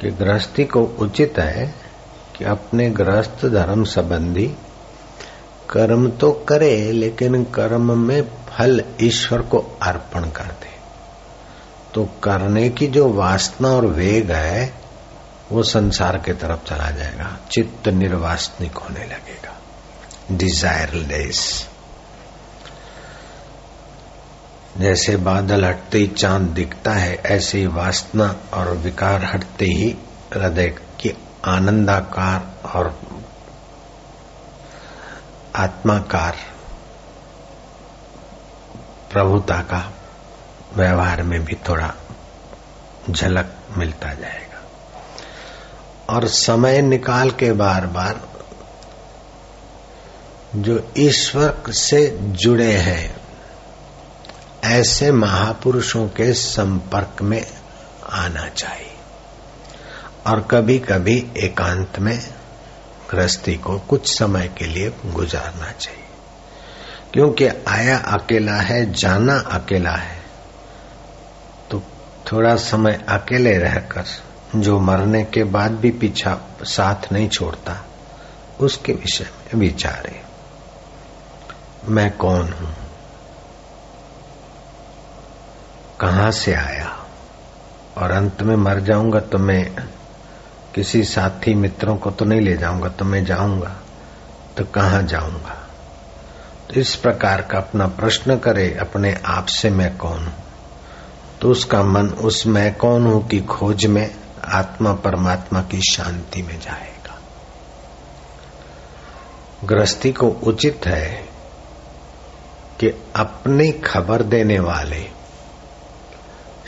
कि 0.00 0.10
गृहस्थी 0.10 0.64
को 0.64 0.82
उचित 0.82 1.34
है 1.38 1.74
कि 2.36 2.44
अपने 2.44 2.90
गृहस्थ 2.90 3.46
धर्म 3.46 3.84
संबंधी 3.84 4.54
कर्म 5.70 6.10
तो 6.10 6.32
करे, 6.32 6.92
लेकिन 6.92 7.44
कर्म 7.44 7.98
में 7.98 8.22
फल 8.22 8.84
ईश्वर 9.00 9.42
को 9.42 9.78
अर्पण 9.82 10.30
कर 10.30 10.44
दे। 10.44 10.70
तो 11.94 12.04
करने 12.04 12.68
की 12.68 12.86
जो 12.86 13.12
वासना 13.12 13.68
और 13.68 13.86
वेग 13.86 14.30
है, 14.30 14.74
वो 15.52 15.62
संसार 15.62 16.18
के 16.18 16.32
तरफ़ 16.32 16.68
चला 16.68 16.90
जाएगा। 16.90 17.38
चित्त 17.52 17.88
निर्वासनिक 17.88 18.78
होने 18.78 19.00
लगेगा। 19.00 19.60
डिजायरलेस 20.32 21.68
जैसे 24.78 25.16
बादल 25.16 25.64
हटते 25.64 25.98
ही 25.98 26.06
चाँद 26.06 26.42
दिखता 26.42 26.92
है, 26.92 27.14
ऐसे 27.14 27.58
ही 27.58 27.66
वासना 27.66 28.36
और 28.54 28.68
विकार 28.68 29.24
हटते 29.24 29.64
ही 29.64 29.98
हृदय 30.34 30.68
की 30.68 31.16
आनंदाकार 31.44 32.68
और 32.68 33.00
आत्माकार 35.56 36.36
प्रभुता 39.12 39.56
का 39.56 39.92
व्यवहार 40.76 41.22
में 41.22 41.44
भी 41.44 41.54
थोड़ा 41.68 41.94
झलक 43.10 43.56
मिलता 43.76 44.14
जाएगा। 44.14 44.62
और 46.14 46.28
समय 46.28 46.82
निकाल 46.82 47.30
के 47.30 47.52
बार 47.52 47.86
बार 47.86 48.20
जो 50.56 50.92
ईश्वर 50.96 51.62
से 51.68 52.18
जुड़े 52.20 52.72
हैं 52.72 53.19
ऐसे 54.64 55.12
महापुरुषों 55.12 56.08
के 56.08 56.32
संपर्क 56.32 57.22
में 57.22 57.46
आना 58.10 58.48
चाहिए। 58.48 58.96
और 60.26 60.48
कभी 60.50 60.78
कभी 60.78 61.32
एकांत 61.36 61.98
में 61.98 62.34
गृहस्थी 63.10 63.54
को 63.56 63.78
कुछ 63.78 64.18
समय 64.18 64.48
के 64.58 64.64
लिए 64.64 64.92
गुजारना 65.06 65.70
चाहिए। 65.70 66.04
क्योंकि 67.12 67.48
आया 67.68 67.98
अकेला 67.98 68.52
है, 68.52 68.92
जाना 68.92 69.38
अकेला 69.38 69.90
है 69.90 70.22
तो 71.70 71.82
थोड़ा 72.32 72.56
समय 72.56 73.04
अकेले 73.08 73.58
रहकर, 73.58 74.04
जो 74.56 74.80
मरने 74.80 75.24
के 75.24 75.44
बाद 75.44 75.70
भी 75.70 75.90
पीछा 75.90 76.38
साथ 76.62 77.12
नहीं 77.12 77.28
छोड़ता, 77.28 77.84
उसके 78.60 78.92
विषय 78.92 79.24
में 79.24 79.60
विचारे। 79.60 80.22
मैं 81.84 82.16
कौन 82.16 82.52
हूँ? 82.52 82.79
कहाँ 86.00 86.30
से 86.30 86.54
आया? 86.54 86.96
और 87.98 88.10
अंत 88.10 88.42
में 88.42 88.56
मर 88.56 88.80
जाऊँगा 88.80 89.20
तो 89.20 89.38
मैं 89.38 89.88
किसी 90.74 91.04
साथी 91.04 91.54
मित्रों 91.54 91.96
को 91.96 92.10
तो 92.10 92.24
नहीं 92.24 92.40
ले 92.40 92.56
जाऊँगा 92.56 92.88
तो 92.88 93.04
मैं 93.04 93.24
जाऊँगा 93.24 93.76
तो 94.56 94.64
कहाँ 94.64 95.02
जाऊँगा? 95.02 95.56
तो 96.68 96.80
इस 96.80 96.94
प्रकार 96.94 97.42
का 97.42 97.58
अपना 97.58 97.86
प्रश्न 97.86 98.38
करे, 98.38 98.78
अपने 98.80 99.20
आप 99.26 99.46
से 99.46 99.70
मैं 99.70 99.96
कौन 99.96 100.24
हूँ? 100.24 100.34
तो 101.40 101.50
उसका 101.50 101.82
मन 101.82 102.08
उस 102.08 102.46
मैं 102.46 102.74
कौन 102.74 103.06
हूँ 103.06 103.28
की 103.28 103.40
खोज 103.40 103.86
में, 103.86 104.14
आत्मा 104.44 104.92
परमात्मा 104.92 105.62
की 105.62 105.80
शांति 105.80 106.42
में 106.42 106.60
जाएगा। 106.60 107.18
गृहस्थी 109.64 110.12
को 110.12 110.28
उचित 110.28 110.86
है 110.86 111.08
कि 112.80 113.10
अपनी 113.16 113.72
खबर 113.72 114.22
देने 114.22 114.58
वाले 114.58 115.19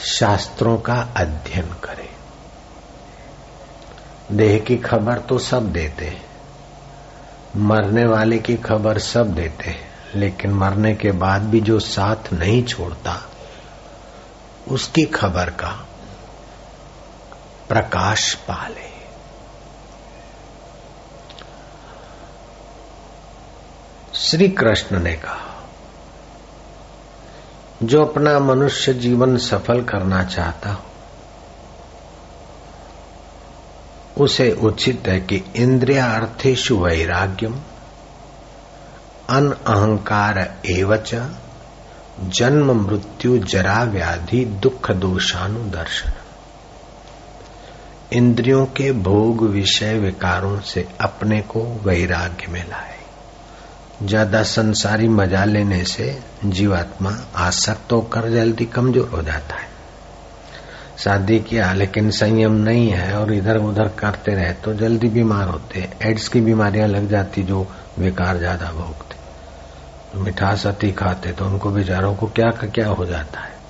शास्त्रों 0.03 0.79
का 0.79 1.09
अध्ययन 1.17 1.67
करें। 1.67 2.09
देह 4.33 4.59
की 4.59 4.77
खबर 4.77 5.19
तो 5.19 5.39
सब 5.39 5.73
देते 5.73 6.05
हैं। 6.05 6.27
मरने 7.57 8.05
वाले 8.05 8.39
की 8.39 8.57
खबर 8.57 8.99
सब 8.99 9.35
देते 9.35 9.71
हैं, 9.71 9.91
लेकिन 10.15 10.51
मरने 10.51 10.95
के 10.95 11.11
बाद 11.11 11.43
भी 11.43 11.61
जो 11.61 11.81
साथ 11.81 12.33
नहीं 12.33 12.65
छोड़ता, 12.65 13.31
उसकी 14.69 15.05
खबर 15.05 15.51
का 15.51 15.87
प्रकाश 17.69 18.35
पाले। 18.35 18.93
श्री 24.15 24.49
कृष्ण 24.49 25.01
ने 25.01 25.13
कहा 25.13 25.52
जो 27.83 28.05
अपना 28.05 28.39
मनुष्य 28.39 28.95
जीवन 28.95 29.37
सफल 29.37 29.83
करना 29.83 30.25
चाहता 30.25 30.71
हो। 30.71 30.83
उसे 34.25 34.53
उचित 34.53 35.03
है 35.07 35.21
कि 35.21 35.45
इंद्रियार्थेशु 35.57 36.77
वैराग्यम, 36.77 37.55
अन 39.31 39.51
अहंकार 39.51 40.55
एवच, 40.67 41.15
जन्म 42.21 42.87
मृत्यु 42.87 43.39
जरा 43.39 43.83
व्याधि 43.83 44.45
दुख 44.45 44.91
दोषानुदर्शन। 44.91 46.13
इंद्रियों 48.13 48.67
के 48.67 48.93
भोग 48.93 49.43
विषय 49.43 49.99
विकारों 49.99 50.61
से 50.61 50.89
अपने 51.01 51.41
को 51.41 51.81
वैराग्य 51.85 52.47
में 52.49 52.69
लाए। 52.69 53.02
ज़्यादा 54.03 54.43
संसारी 54.45 55.09
मज़ा 55.11 55.45
लेने 55.45 55.85
से 55.85 56.07
जीवात्मा 56.47 57.11
आसक्त 57.39 57.93
होकर 57.93 58.29
जल्दी 58.31 58.65
कमज़ोर 58.67 59.09
हो 59.09 59.23
जाता 59.23 59.57
है। 59.57 59.71
शादी 60.99 61.39
किया, 61.41 61.73
लेकिन 61.73 62.11
संयम 62.11 62.53
नहीं 62.55 62.89
है 62.91 63.13
और 63.19 63.33
इधर 63.33 63.57
उधर 63.59 63.89
करते 63.99 64.35
रहे 64.35 64.53
तो 64.55 64.75
जल्दी 64.75 65.09
बीमार 65.09 65.49
होते 65.49 65.89
एड्स 66.03 66.29
की 66.29 66.41
बीमारियाँ 66.41 66.89
लग 66.89 67.09
जाती 67.11 67.43
जो 67.43 67.67
बेकार 67.99 68.39
ज़्यादा 68.39 68.71
भोगते। 68.73 69.17
तो 70.13 70.21
मिठास 70.21 70.67
अति 70.67 70.91
खाते 70.93 71.33
तो 71.33 71.45
उनको 71.45 71.71
बेचारों 71.71 72.15
को 72.15 72.27
क्या 72.29 72.51
क्या 72.65 72.89
हो 72.89 73.07
जाता 73.07 73.41
है। 73.41 73.61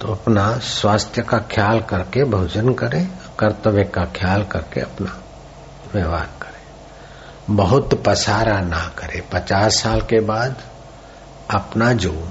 तो 0.00 0.12
अपना 0.12 0.50
स्वास्थ्य 0.64 1.22
का 1.22 1.38
ख्याल 1.50 1.80
करके 1.80 2.24
भोजन 2.26 2.72
करें, 2.74 3.06
कर्तव्य 3.38 3.84
का 3.84 4.04
ख्याल 4.16 4.44
करके 4.44 4.80
अपना 4.80 5.18
व्यवहार 5.94 6.28
बहुत 7.50 8.04
पसारा 8.06 8.60
ना 8.60 8.94
करे। 8.98 9.20
पचास 9.32 9.74
साल 9.74 10.00
के 10.00 10.20
बाद 10.20 10.62
अपना 11.50 11.92
जो 11.92 12.28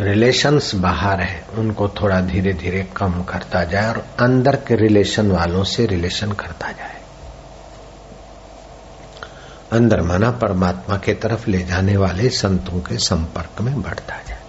रिलेशंस 0.00 0.74
बाहर 0.74 1.20
है, 1.20 1.46
उनको 1.54 1.88
थोड़ा 1.88 2.20
धीरे 2.20 2.52
धीरे 2.52 2.82
कम 2.96 3.22
करता 3.22 3.64
जाए 3.64 3.88
और 3.88 4.06
अंदर 4.20 4.56
के 4.56 4.74
रिलेशन 4.74 5.30
वालों 5.30 5.64
से 5.64 5.86
रिलेशन 5.86 6.32
करता 6.32 6.72
जाए। 6.72 7.02
अंदर 9.72 10.00
माना 10.00 10.30
परमात्मा 10.30 10.96
के 10.96 11.14
तरफ़ 11.14 11.50
ले 11.50 11.58
जाने 11.58 11.96
वाले 11.96 12.28
संतों 12.28 12.80
के 12.80 12.98
संपर्क 12.98 13.60
में 13.60 13.82
बढ़ता 13.82 14.16
जाए। 14.28 14.42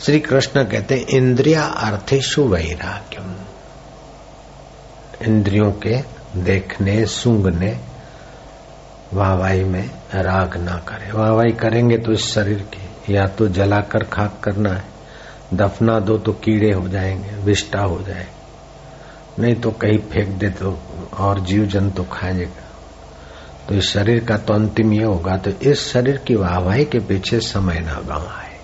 श्री 0.00 0.20
कृष्ण 0.20 0.64
कहते 0.64 0.96
इंद्रिया 0.96 1.64
अर्थेशु 1.64 2.44
वैराग्यम। 2.44 3.36
इंद्रियों 5.22 5.72
के 5.72 6.15
देखने, 6.36 7.06
सूंघने, 7.06 7.78
वाहवाही 9.14 9.64
में 9.64 9.90
राग 10.14 10.56
ना 10.56 10.76
करे। 10.76 11.12
वाहवाही 11.12 11.52
करेंगे 11.52 11.98
तो 11.98 12.12
इस 12.12 12.34
शरीर 12.34 12.58
की, 12.58 13.14
या 13.14 13.26
तो 13.26 13.48
जलाकर 13.48 14.04
खाक 14.04 14.40
करना 14.44 14.70
है। 14.70 14.84
दफना 15.54 16.00
दो 16.00 16.18
तो 16.18 16.32
कीड़े 16.32 16.72
हो 16.72 16.88
जाएँगे 16.88 17.36
विष्टा 17.36 17.80
हो 17.80 18.02
जाए 18.02 18.26
नहीं 19.38 19.54
तो 19.54 19.70
कहीं 19.70 19.98
फेंक 19.98 20.28
दे 20.28 20.48
तो 20.48 20.78
और 21.18 21.40
जीव 21.40 21.66
जंतु 21.66 22.04
खाएगा। 22.04 22.62
तो 23.68 23.74
इस 23.74 23.84
शरीर 23.84 24.24
का 24.24 24.36
तो 24.38 24.54
अंतिम 24.54 24.92
ये 24.92 25.04
होगा 25.04 25.36
तो 25.36 25.50
इस 25.50 25.92
शरीर 25.92 26.16
की 26.16 26.34
वाहवाही 26.34 26.84
के 26.84 26.98
पीछे 26.98 27.40
समय 27.40 27.80
ना 27.80 27.94
गवाए। 27.94 28.55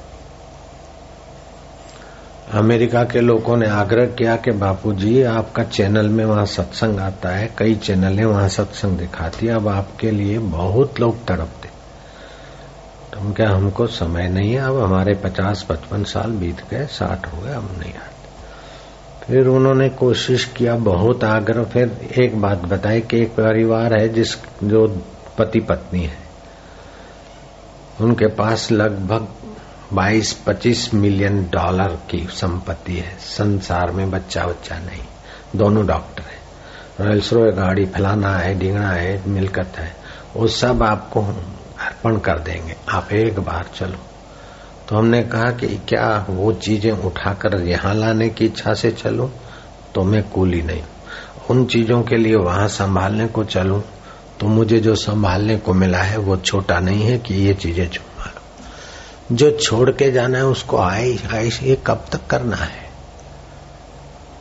अमेरिका 2.52 3.04
के 3.04 3.20
लोगों 3.20 3.56
ने 3.56 3.66
आग्रह 3.66 4.06
किया 4.06 4.36
कि 4.36 4.50
बापूजी, 4.50 5.22
आपका 5.22 5.64
चैनल 5.64 6.08
में 6.08 6.24
वहाँ 6.24 6.46
सत्संग 6.46 7.00
आता 7.00 7.28
है, 7.28 7.54
कई 7.58 7.74
चैनल 7.74 8.24
वहाँ 8.24 8.48
सत्संग 8.48 8.98
दिखाती 8.98 9.46
है। 9.46 9.54
अब 9.54 9.68
आपके 9.68 10.10
लिए 10.10 10.38
बहुत 10.38 11.00
लोग 11.00 11.24
तड़पते। 11.24 11.68
तो 13.12 13.20
हम 13.20 13.32
क्या, 13.32 13.50
हमको 13.50 13.86
समय 13.86 14.28
नहीं 14.28 14.52
है? 14.52 14.58
अब 14.58 14.80
हमारे 14.80 15.14
पचास 15.14 15.66
पचपन 15.68 16.04
साल 16.04 16.30
बीत 16.30 16.62
गए, 16.70 16.86
साठ 16.86 17.26
हो 17.26 17.42
गए 17.42 17.52
अब 17.52 17.70
नहीं 17.78 17.94
आते। 17.94 18.12
फिर 19.26 19.46
उन्होंने 19.46 19.88
कोशिश 19.88 20.44
किया, 20.44 20.76
बहुत 20.76 21.24
आग्रह। 21.24 21.64
फिर 21.64 22.08
एक 22.18 22.40
बात 22.40 22.58
बताई 22.58 23.00
कि 23.00 23.20
एक 23.20 23.28
परिवार 23.28 24.00
है 24.00 24.08
जिस, 24.08 24.34
जो 24.64 25.02
पति 25.38 25.60
पत्नी 25.60 26.04
है। 26.04 26.18
उनके 28.00 28.26
पास 28.26 28.72
लगभग 28.72 29.28
22-25 29.92 30.94
मिलियन 30.94 31.50
डॉलर 31.52 31.98
की 32.10 32.28
संपत्ति 32.30 32.96
है। 32.96 33.16
संसार 33.20 33.90
में 33.90 34.10
बच्चा 34.10 34.46
बच्चा 34.46 34.78
नहीं। 34.78 35.02
दोनों 35.56 35.86
डॉक्टर 35.86 36.22
है। 36.22 36.42
रॉयल्स 37.06 37.32
रॉय 37.32 37.52
गाड़ी 37.52 37.86
फलाना 37.86 38.36
है 38.36 38.58
डिंगना 38.58 38.88
है, 38.88 39.28
मिलकत 39.28 39.72
है। 39.76 39.96
वो 40.36 40.46
सब 40.48 40.82
आपको 40.82 41.20
अर्पण 41.80 42.18
कर 42.18 42.38
देंगे। 42.38 42.76
आप 42.88 43.12
एक 43.12 43.40
बार 43.40 43.66
चलो। 43.76 43.98
तो 44.88 44.96
हमने 44.96 45.22
कहा 45.22 45.50
कि 45.50 45.66
क्या 45.66 46.26
वो 46.30 46.52
चीज़ें 46.52 46.92
उठाकर 46.92 47.60
यहाँ 47.60 47.94
लाने 47.94 48.28
की 48.28 48.44
इच्छा 48.44 48.74
से 48.74 48.90
चलूँ? 48.90 49.32
तो 49.94 50.04
मैं 50.04 50.30
कूली 50.30 50.62
नहीं। 50.62 50.82
उन 51.50 51.64
चीज़ों 51.64 52.02
के 52.02 52.16
लिए 52.16 52.36
वहाँ 52.36 52.68
संभालने 52.68 53.26
को 53.26 53.44
चलूँ। 53.44 53.82
तो 54.40 54.46
मुझे 54.46 54.80
जो 54.80 54.94
संभालने 54.94 55.56
को 55.56 55.74
मिला 55.74 55.98
है 55.98 56.16
वो 56.16 56.36
छोटा 56.36 56.80
नहीं 56.80 57.02
है 57.02 57.18
कि 57.18 57.34
ये 57.34 57.54
चीज़ें 57.54 57.86
लो 57.86 58.11
जो 59.32 59.50
छोड़ 59.58 59.90
के 59.90 60.10
जाना 60.12 60.38
है 60.38 60.46
उसको 60.46 60.78
आए 60.78 61.16
आए, 61.30 61.48
ये 61.62 61.76
कब 61.86 62.04
तक 62.12 62.26
करना 62.30 62.56
है? 62.56 62.90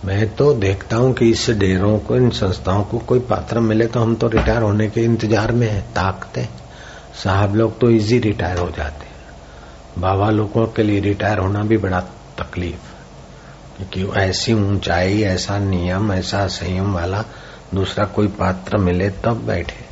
मैं 0.05 0.35
तो 0.35 0.53
देखता 0.53 0.97
हूँ 0.97 1.13
कि 1.13 1.29
इस 1.29 1.49
डेरों 1.49 1.97
को, 1.99 2.15
इन 2.15 2.29
संस्थाओं 2.29 2.83
को 2.83 2.99
कोई 2.99 3.19
पात्र 3.19 3.59
मिले 3.59 3.87
तो 3.87 3.99
हम 3.99 4.15
तो 4.15 4.27
रिटायर 4.27 4.61
होने 4.61 4.89
के 4.89 5.03
इंतज़ार 5.03 5.51
में 5.51 5.67
है, 5.67 5.81
ताकते 5.81 6.47
साहब 7.23 7.55
लोग 7.55 7.79
तो 7.79 7.89
इजी 7.89 8.19
रिटायर 8.19 8.57
हो 8.57 8.69
जाते 8.69 9.09
बाबा 9.97 10.29
लोगों 10.29 10.65
के 10.67 10.83
लिए 10.83 10.99
रिटायर 10.99 11.39
होना 11.39 11.63
भी 11.63 11.77
बड़ा 11.77 11.99
तकलीफ़ 12.39 12.89
क्योंकि 13.77 14.19
ऐसी 14.19 14.53
ऊंचाई, 14.53 15.21
ऐसा 15.21 15.57
नियम, 15.59 16.11
ऐसा 16.13 16.45
संयम 16.47 16.93
वाला 16.93 17.23
दूसरा 17.73 18.05
कोई 18.05 18.27
पात्र 18.39 18.77
मिले 18.77 19.09
तब 19.09 19.45
बैठे। 19.47 19.90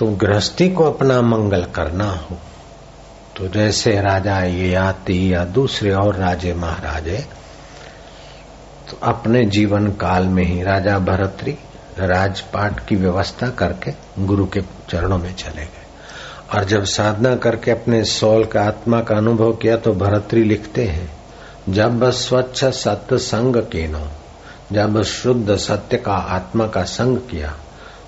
तो 0.00 0.06
गृहस्थी 0.06 0.68
को 0.68 0.84
अपना 0.84 1.20
मंगल 1.22 1.64
करना 1.64 2.04
हो। 2.04 2.36
तो 3.36 3.48
जैसे 3.48 3.90
राजा 4.00 4.38
ये 4.40 4.74
आती 4.74 5.32
या 5.32 5.44
दूसरे 5.44 5.92
और 5.92 6.16
राजे 6.16 6.54
महाराजे 6.54 7.18
तो 8.90 8.98
अपने 9.02 9.44
जीवन 9.46 9.90
काल 9.92 10.26
में 10.26 10.42
ही 10.44 10.62
राजा 10.62 10.98
भरतरी 10.98 11.56
राजपाट 11.98 12.80
की 12.86 12.96
व्यवस्था 12.96 13.48
करके 13.50 13.92
गुरु 14.26 14.46
के 14.46 14.60
चरणों 14.88 15.18
में 15.18 15.34
चले 15.34 15.62
गए। 15.62 15.86
और 16.54 16.64
जब 16.64 16.84
साधना 16.84 17.36
करके 17.36 17.70
अपने 17.70 18.04
सोल 18.04 18.44
का 18.44 18.62
आत्मा 18.62 19.00
का 19.00 19.16
अनुभव 19.16 19.52
किया 19.52 19.76
तो 19.76 19.92
भरतरी 19.94 20.44
लिखते 20.44 20.84
हैं, 20.84 21.10
जब 21.68 22.10
स्वच्छ 22.10 22.64
सत्य 22.64 23.18
संग 23.18 23.56
केनो, 23.72 24.06
जब 24.72 25.02
शुद्ध 25.02 25.56
सत्य 25.56 25.96
का 25.96 26.12
आत्मा 26.12 26.66
का 26.66 26.82
संग 26.82 27.18
किया 27.30 27.56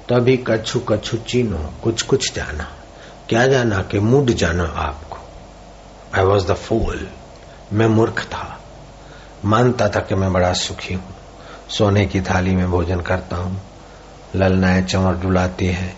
तभी 0.09 0.45
कछु 0.47 0.81
कछु 0.81 1.17
चीनो 1.17 1.73
कुछ 1.85 2.03
कुछ 2.03 2.35
जाना। 2.35 2.69
क्या 3.29 3.47
जाना 3.47 3.83
कि 3.83 3.99
मूड 3.99 4.27
जाना 4.27 4.65
आपको? 4.65 5.19
आई 6.15 6.25
वॉज़ 6.25 6.47
द 6.47 6.55
फूल 6.55 7.09
मैं 7.73 7.87
मूर्ख 7.87 8.23
था। 8.23 8.61
मानता 9.45 9.89
था 9.89 10.01
कि 10.01 10.15
मैं 10.15 10.33
बड़ा 10.33 10.53
सुखी 10.53 10.95
हूँ। 10.95 11.15
सोने 11.71 12.07
की 12.07 12.21
थाली 12.21 12.57
में 12.57 12.71
भोजन 12.71 13.01
करता 13.01 13.37
हूँ। 13.37 13.63
ललनाएँ 14.37 14.83
चंवर 14.83 15.15
डुलाती 15.15 15.67
है। 15.67 15.97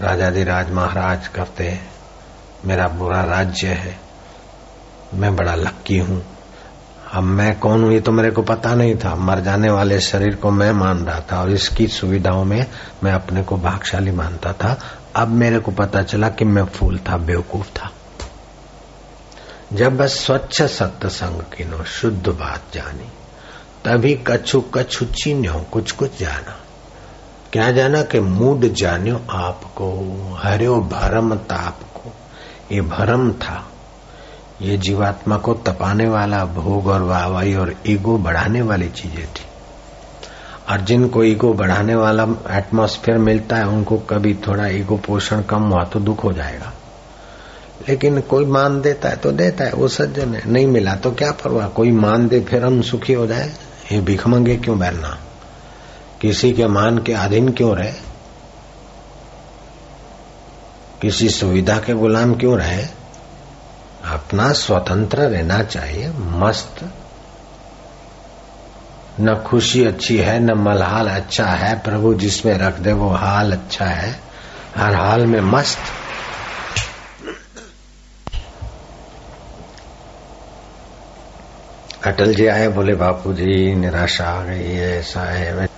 राजाधिराज 0.00 0.70
महाराज 0.70 1.28
करते 1.28 1.68
हैं। 1.68 1.92
मेरा 2.64 2.88
बुरा 2.88 3.24
राज्य 3.24 3.68
है। 3.68 4.00
मैं 5.14 5.36
बड़ा 5.36 5.54
लक्की 5.54 5.98
हूँ। 5.98 6.26
अब 7.12 7.22
मैं 7.22 7.58
कौन 7.58 7.84
हूँ, 7.84 7.92
ये 7.92 8.00
तो 8.00 8.12
मेरे 8.12 8.30
को 8.30 8.42
पता 8.42 8.74
नहीं 8.74 8.96
था। 8.96 9.14
मर 9.14 9.40
जाने 9.40 9.70
वाले 9.70 10.00
शरीर 10.00 10.36
को 10.36 10.50
मैं 10.50 10.72
मान 10.72 11.04
रहा 11.04 11.20
था 11.20 11.42
और 11.42 11.50
इसकी 11.50 11.86
सुविधाओं 11.86 12.44
में 12.44 12.66
मैं 13.04 13.12
अपने 13.12 13.42
को 13.42 13.56
भागशाली 13.56 14.10
मानता 14.10 14.52
था। 14.52 14.80
अब 15.16 15.28
मेरे 15.28 15.58
को 15.58 15.70
पता 15.70 16.02
चला 16.02 16.28
कि 16.28 16.44
मैं 16.44 16.64
फूल 16.64 16.98
था, 16.98 17.16
बेवकूफ़ 17.16 17.66
था। 17.66 17.90
जब 19.72 19.96
बस 19.96 20.26
स्वच्छ 20.26 20.62
सत्संग 20.62 21.40
की 21.40 21.64
नो 21.64 21.84
शुद्ध 21.84 22.28
बात 22.28 22.62
जानी, 22.74 23.08
तभी 23.84 24.14
कछु 24.26 24.60
कछु 24.60 25.04
चीन्यो 25.04 25.66
कुछ 25.72 25.92
कुछ 25.92 26.20
जाना। 26.20 26.56
क्या 27.52 27.72
जाना 27.72 28.02
कि 28.02 28.20
मूड 28.20 28.60
जान्यो 28.60 29.20
आपको, 29.30 30.12
हरियो 30.42 30.80
भरम 30.80 31.34
ताप 31.34 31.80
को 31.94 32.12
ये 32.72 32.80
भरम 32.80 33.32
था। 33.32 33.68
ये 34.62 34.76
जीवात्मा 34.76 35.36
को 35.36 35.54
तपाने 35.54 36.08
वाला 36.08 36.44
भोग 36.44 36.86
और 36.86 37.02
वाहवाही 37.02 37.54
और 37.54 37.74
ईगो 37.86 38.18
बढ़ाने 38.18 38.62
वाली 38.62 38.88
चीज़ें 38.88 39.26
थी। 39.26 39.46
और 40.70 40.80
जिनको 40.80 41.24
ईगो 41.24 41.52
बढ़ाने 41.52 41.94
वाला 41.94 42.26
एटमॉस्फेयर 42.50 43.18
मिलता 43.18 43.56
है, 43.56 43.66
उनको 43.66 43.98
कभी 43.98 44.34
थोड़ा 44.34 44.66
ईगो 44.66 44.96
पोषण 44.96 45.42
कम 45.42 45.62
हुआ 45.62 45.84
तो 45.84 46.00
दुख 46.00 46.24
हो 46.24 46.32
जाएगा। 46.32 46.72
लेकिन 47.88 48.20
कोई 48.20 48.44
मान 48.44 48.80
देता 48.80 49.08
है 49.08 49.16
तो 49.16 49.32
देता 49.32 49.64
है, 49.64 49.72
वो 49.72 49.88
सज्जन 49.88 50.34
है, 50.34 50.42
नहीं 50.46 50.66
मिला 50.66 50.94
तो 50.94 51.12
क्या 51.12 51.32
परवाह? 51.32 51.68
कोई 51.68 51.90
मान 51.90 52.28
दे 52.28 52.40
फिर 52.40 52.64
हम 52.64 52.82
सुखी 52.82 53.12
हो 53.12 53.26
जाए? 53.26 53.52
ये 53.92 54.00
भिख 54.00 54.26
मंगे 54.26 54.56
क्यों 54.56 54.78
बैठना 54.78 55.18
किसी 56.20 56.52
के 56.52 56.66
मान 56.66 56.98
के 56.98 57.12
अधीन 57.12 57.52
क्यों 57.52 57.76
रहे? 57.76 57.92
किसी 61.02 61.28
सुविधा 61.28 61.78
के 61.78 61.94
गुलाम 61.94 62.34
क्यों 62.34 62.58
रहे? 62.58 63.01
अपना 64.04 64.52
स्वतंत्र 64.52 65.20
रहना 65.20 65.62
चाहिए, 65.62 66.10
मस्त। 66.10 66.90
न 69.20 69.44
खुशी 69.46 69.84
अच्छी 69.84 70.18
है, 70.18 70.40
न 70.40 70.52
मलहाल 70.52 71.08
अच्छा 71.08 71.46
है, 71.46 71.78
प्रभु 71.78 72.14
जिसमें 72.14 72.58
रख 72.58 72.78
दे 72.78 72.92
वो 72.92 73.08
हाल 73.08 73.52
अच्छा 73.52 73.84
है, 73.84 74.20
हर 74.76 74.94
हाल 74.94 75.26
में 75.26 75.40
मस्त। 75.40 75.78
अटल 82.06 82.34
जी 82.34 82.46
आए, 82.46 82.68
बोले, 82.68 82.94
बापू 82.94 83.32
जी, 83.32 83.74
निराशा 83.74 84.24
आ 84.24 84.42
गई 84.42 84.72
है, 84.72 84.98
ऐसा 84.98 85.20
है। 85.20 85.68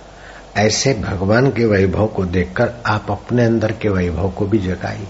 ऐसे 0.57 0.93
भगवान 0.93 1.51
के 1.51 1.65
वैभव 1.65 2.07
को 2.07 2.25
देखकर 2.25 2.71
आप 2.85 3.11
अपने 3.11 3.45
अंदर 3.45 3.71
के 3.71 3.89
वैभव 3.89 4.29
को 4.29 4.45
भी 4.45 4.57
जगाइए। 4.57 5.07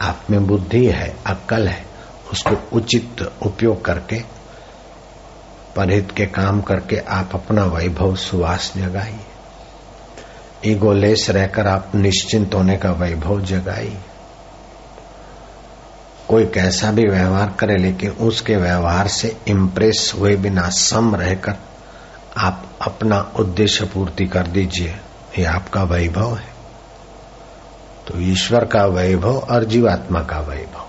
आप 0.00 0.22
में 0.30 0.46
बुद्धि 0.46 0.86
है, 0.86 1.16
अक्कल 1.26 1.68
है। 1.68 1.91
उसको 2.32 2.76
उचित 2.76 3.30
उपयोग 3.42 3.84
करके 3.84 4.20
परहित 5.76 6.12
के 6.16 6.26
काम 6.26 6.60
करके 6.60 6.96
आप 6.96 7.30
अपना 7.34 7.64
वैभव 7.64 8.16
सुवास 8.16 8.72
जगाइए। 8.76 9.20
ईगोलेस 10.64 11.30
रहकर 11.30 11.66
आप 11.66 11.92
निश्चिंत 11.94 12.54
होने 12.54 12.76
का 12.76 12.92
वैभव 12.92 13.40
जगाइए। 13.40 13.98
कोई 16.28 16.46
कैसा 16.46 16.92
भी 16.92 17.04
व्यवहार 17.04 17.54
करे, 17.58 17.76
लेकिन 17.76 18.10
उसके 18.10 18.56
व्यवहार 18.56 19.08
से 19.08 19.36
इम्प्रेस 19.46 20.12
हुए 20.18 20.36
बिना 20.36 20.68
सम 20.68 21.16
रहकर 21.16 21.54
आप 22.36 22.66
अपना 22.82 23.32
उद्देश्य 23.38 23.84
पूर्ति 23.84 24.26
कर 24.26 24.46
दीजिए। 24.46 24.96
ये 25.38 25.44
आपका 25.44 25.82
वैभव 25.82 26.36
है। 26.36 26.52
तो 28.06 28.20
ईश्वर 28.20 28.64
का 28.64 28.86
वैभव 28.86 29.38
और 29.38 29.64
जीवात्मा 29.64 30.20
का 30.20 30.40
वैभव। 30.40 30.81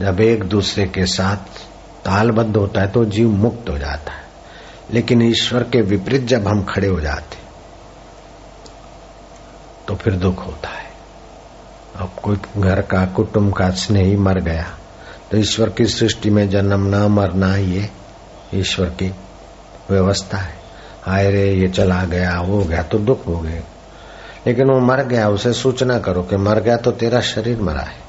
जब 0.00 0.20
एक 0.20 0.42
दूसरे 0.44 0.84
के 0.86 1.04
साथ 1.06 1.58
तालबद्ध 2.04 2.56
होता 2.56 2.80
है 2.80 2.88
तो 2.88 3.04
जीव 3.04 3.30
मुक्त 3.32 3.68
हो 3.70 3.78
जाता 3.78 4.12
है। 4.12 4.22
लेकिन 4.92 5.22
ईश्वर 5.22 5.62
के 5.62 5.80
विपरीत 5.82 6.24
जब 6.24 6.48
हम 6.48 6.62
खड़े 6.64 6.88
हो 6.88 7.00
जाते 7.00 7.36
तो 9.88 9.94
फिर 9.94 10.14
दुख 10.14 10.46
होता 10.46 10.68
है। 10.68 10.92
अब 11.96 12.10
कोई 12.22 12.36
घर 12.58 12.80
का, 12.82 13.04
कुटुंब 13.06 13.52
का 13.52 13.70
स्नेही 13.70 14.16
मर 14.16 14.40
गया 14.40 14.66
तो 15.30 15.38
ईश्वर 15.38 15.68
की 15.68 15.86
सृष्टि 15.86 16.30
में 16.30 16.48
जन्मना 16.50 17.06
मरना 17.08 17.54
ये 17.56 17.88
ईश्वर 18.54 18.86
की 18.90 19.08
व्यवस्था 19.90 20.38
है। 20.38 20.54
हाय 21.02 21.30
रे, 21.30 21.50
ये 21.52 21.68
चला 21.68 22.04
गया, 22.04 22.32
हो 22.32 22.58
गया 22.60 22.82
तो 22.82 22.98
दुख 22.98 23.26
हो 23.26 23.38
गए 23.38 23.62
लेकिन 24.46 24.70
वो 24.70 24.80
मर 24.80 25.04
गया, 25.04 25.28
उसे 25.28 25.52
सूचना 25.52 25.98
करो 25.98 26.22
कि 26.22 26.36
मर 26.36 26.60
गया 26.60 26.76
तो 26.76 26.90
तेरा 26.92 27.20
शरीर 27.22 27.60
मरा 27.60 27.82
है। 27.82 28.03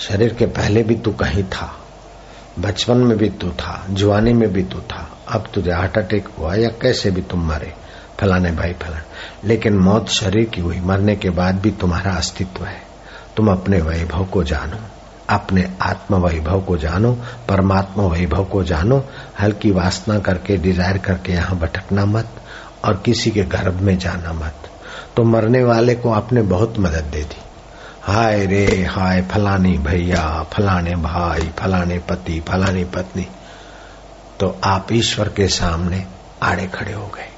शरीर 0.00 0.34
के 0.34 0.46
पहले 0.46 0.82
भी 0.82 0.94
तू 0.94 1.12
कहीं 1.12 1.44
था, 1.44 1.76
बचपन 2.58 2.96
में 2.96 3.18
भी 3.18 3.30
तू 3.30 3.50
था, 3.50 3.86
जवानी 3.90 4.32
में 4.32 4.52
भी 4.52 4.62
तू 4.62 4.78
था, 4.78 5.18
अब 5.28 5.48
तुझे 5.54 5.72
हार्ट 5.72 5.98
अटैक 5.98 6.28
हुआ 6.38 6.54
या 6.54 6.68
कैसे 6.68 7.10
भी 7.10 7.22
तुम 7.22 7.48
मरे, 7.48 7.72
फलाने 8.20 8.50
भाई 8.52 8.72
फलाने। 8.72 9.48
लेकिन 9.48 9.76
मौत 9.78 10.08
शरीर 10.08 10.44
की 10.44 10.60
हुई, 10.60 10.80
मरने 10.80 11.16
के 11.16 11.30
बाद 11.30 11.54
भी 11.54 11.70
तुम्हारा 11.70 12.12
अस्तित्व 12.12 12.64
है। 12.64 12.82
तुम 13.36 13.50
अपने 13.52 13.80
वैभव 13.80 14.24
को 14.24 14.44
जानो, 14.44 14.76
अपने 15.30 15.70
आत्म 15.82 16.16
वैभव 16.16 16.60
को 16.60 16.76
जानो 16.76 17.12
परमात्मा 17.48 18.04
वैभव 18.04 18.44
को 18.44 18.64
जानो, 18.64 19.04
हल्की 19.40 19.70
वासना 19.70 20.18
करके, 20.18 20.56
डिज़ायर 20.56 20.98
करके 20.98 21.32
यहाँ 21.32 21.58
भटकना 21.58 22.04
मत 22.04 22.28
और 22.84 23.02
किसी 23.04 23.30
के 23.30 23.42
गर्भ 23.42 23.80
में 23.80 23.98
जाना 23.98 24.32
मत। 24.32 24.54
तो 25.16 25.24
मरने 25.24 25.64
वाले 25.64 25.94
को 25.94 26.10
आपने 26.10 26.42
बहुत 26.42 26.78
मदद 26.78 27.04
दे 27.12 27.22
दी। 27.22 27.42
हाय 28.10 28.46
रे, 28.46 28.86
हाय 28.90 29.22
फलानी 29.22 29.78
भैया, 29.78 30.42
फलाने 30.52 30.96
भाई, 30.96 31.50
फलाने 31.58 31.98
पति, 31.98 32.40
फलानी 32.40 32.84
पत्नी। 32.84 33.26
तो 34.40 34.60
आप 34.64 34.86
ईश्वर 34.92 35.28
के 35.28 35.48
सामने 35.48 36.06
आड़े 36.42 36.66
खड़े 36.66 36.92
हो 36.92 37.06
गए। 37.06 37.32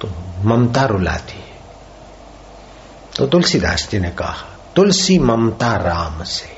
तो 0.00 0.08
ममता 0.44 0.84
रुलाती 0.84 1.38
है। 1.38 1.58
तो 3.16 3.26
तुलसीदास 3.26 3.88
जी 3.90 3.98
ने 3.98 4.10
कहा, 4.10 4.34
तुलसी 4.76 5.18
ममता 5.18 5.76
राम 5.76 6.22
से। 6.22 6.56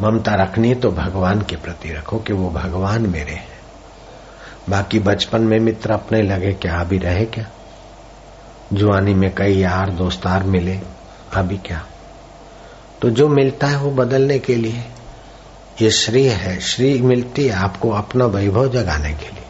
ममता 0.00 0.34
रखनी 0.34 0.68
है 0.68 0.74
तो 0.74 0.90
भगवान 0.90 1.42
के 1.42 1.56
प्रति 1.56 1.92
रखो 1.92 2.18
कि 2.18 2.32
वो 2.32 2.50
भगवान 2.50 3.06
मेरे 3.06 3.32
हैं। 3.32 3.57
बाकी 4.68 4.98
बचपन 4.98 5.40
में 5.40 5.58
मित्र 5.60 5.92
अपने 5.92 6.22
लगे 6.22 6.52
क्या 6.52 6.80
अभी 6.80 6.98
रहे 6.98 7.24
क्या? 7.24 7.46
जुआनी 8.72 9.14
में 9.14 9.34
कई 9.34 9.58
यार 9.58 9.90
दोस्तार 9.90 10.42
मिले, 10.42 10.80
अभी 11.34 11.56
क्या? 11.56 11.86
तो 13.02 13.10
जो 13.10 13.28
मिलता 13.28 13.66
है 13.66 13.78
वो 13.78 13.90
बदलने 13.90 14.38
के 14.38 14.54
लिए। 14.54 14.84
ये 15.82 15.90
श्री 15.90 16.26
है, 16.26 16.60
श्री 16.60 17.02
मिलती 17.02 17.46
है 17.46 17.52
आपको 17.52 17.90
अपना 17.90 18.24
वैभव 18.24 18.68
जगाने 18.68 19.12
के 19.12 19.26
लिए। 19.26 19.44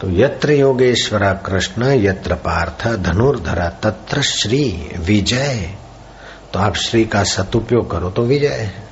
तो 0.00 0.10
यत्र 0.10 0.52
योगेश्वर 0.52 1.34
कृष्ण, 1.34 1.84
यत्र 1.84 2.34
पार्थ 2.34 2.88
धनुर्धरा, 2.96 3.68
तत्र 3.68 4.22
श्री 4.22 4.90
विजय। 4.98 5.74
तो 6.52 6.58
आप 6.58 6.74
श्री 6.74 7.04
का 7.04 7.24
सदुपयोग 7.24 7.90
करो 7.90 8.10
तो 8.10 8.22
विजय 8.22 8.48
है। 8.48 8.89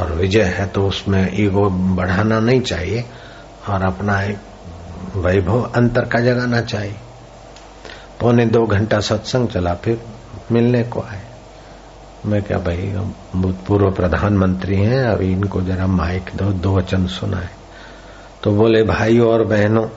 और 0.00 0.12
विजय 0.12 0.42
है 0.42 0.66
तो 0.66 0.88
उसमें 0.88 1.40
ईगो 1.40 1.70
बढ़ाना 1.70 2.40
नहीं 2.40 2.60
चाहिए 2.60 3.04
और 3.68 3.82
अपना 3.82 4.20
वैभव 5.16 5.62
अंतर 5.62 6.04
का 6.04 6.20
जगाना 6.20 6.60
चाहिए। 6.60 6.96
पौने 8.20 8.46
दो 8.46 8.66
घंटा 8.66 9.00
सत्संग 9.00 9.48
चला, 9.48 9.74
फिर 9.74 10.02
मिलने 10.52 10.82
को 10.82 11.00
आए। 11.00 11.22
मैं 12.26 12.42
क्या 12.42 12.58
भाई 12.58 12.94
भूतपूर्व 13.36 13.90
प्रधानमंत्री 13.90 14.76
हैं, 14.76 15.04
अभी 15.04 15.32
इनको 15.32 15.62
जरा 15.62 15.86
माइक 15.86 16.30
दो 16.36 16.44
दो 16.44 16.76
वचन 16.76 17.06
सुनाए। 17.06 17.48
तो 18.42 18.50
बोले, 18.50 18.82
भाई 18.82 19.18
और 19.18 19.44
बहनों, 19.44 19.88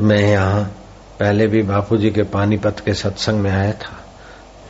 मैं 0.00 0.18
यहाँ 0.18 0.64
पहले 1.20 1.46
भी 1.46 1.62
बापूजी 1.62 2.10
के 2.10 2.22
पानीपत 2.22 2.76
के 2.84 2.94
सत्संग 2.94 3.40
में 3.40 3.50
आया 3.50 3.72
था। 3.72 4.04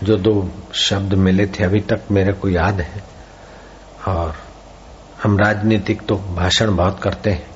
जो 0.03 0.17
दो 0.17 0.51
शब्द 0.73 1.15
मिले 1.15 1.47
थे, 1.47 1.65
अभी 1.65 1.81
तक 1.81 2.01
मेरे 2.11 2.33
को 2.33 2.49
याद 2.49 2.81
है। 2.81 3.12
और 4.09 4.35
हम 5.23 5.39
राजनीतिक 5.39 6.07
तो 6.07 6.17
भाषण 6.17 6.77
बहुत 6.77 7.01
करते 7.03 7.31
हैं। 7.31 7.47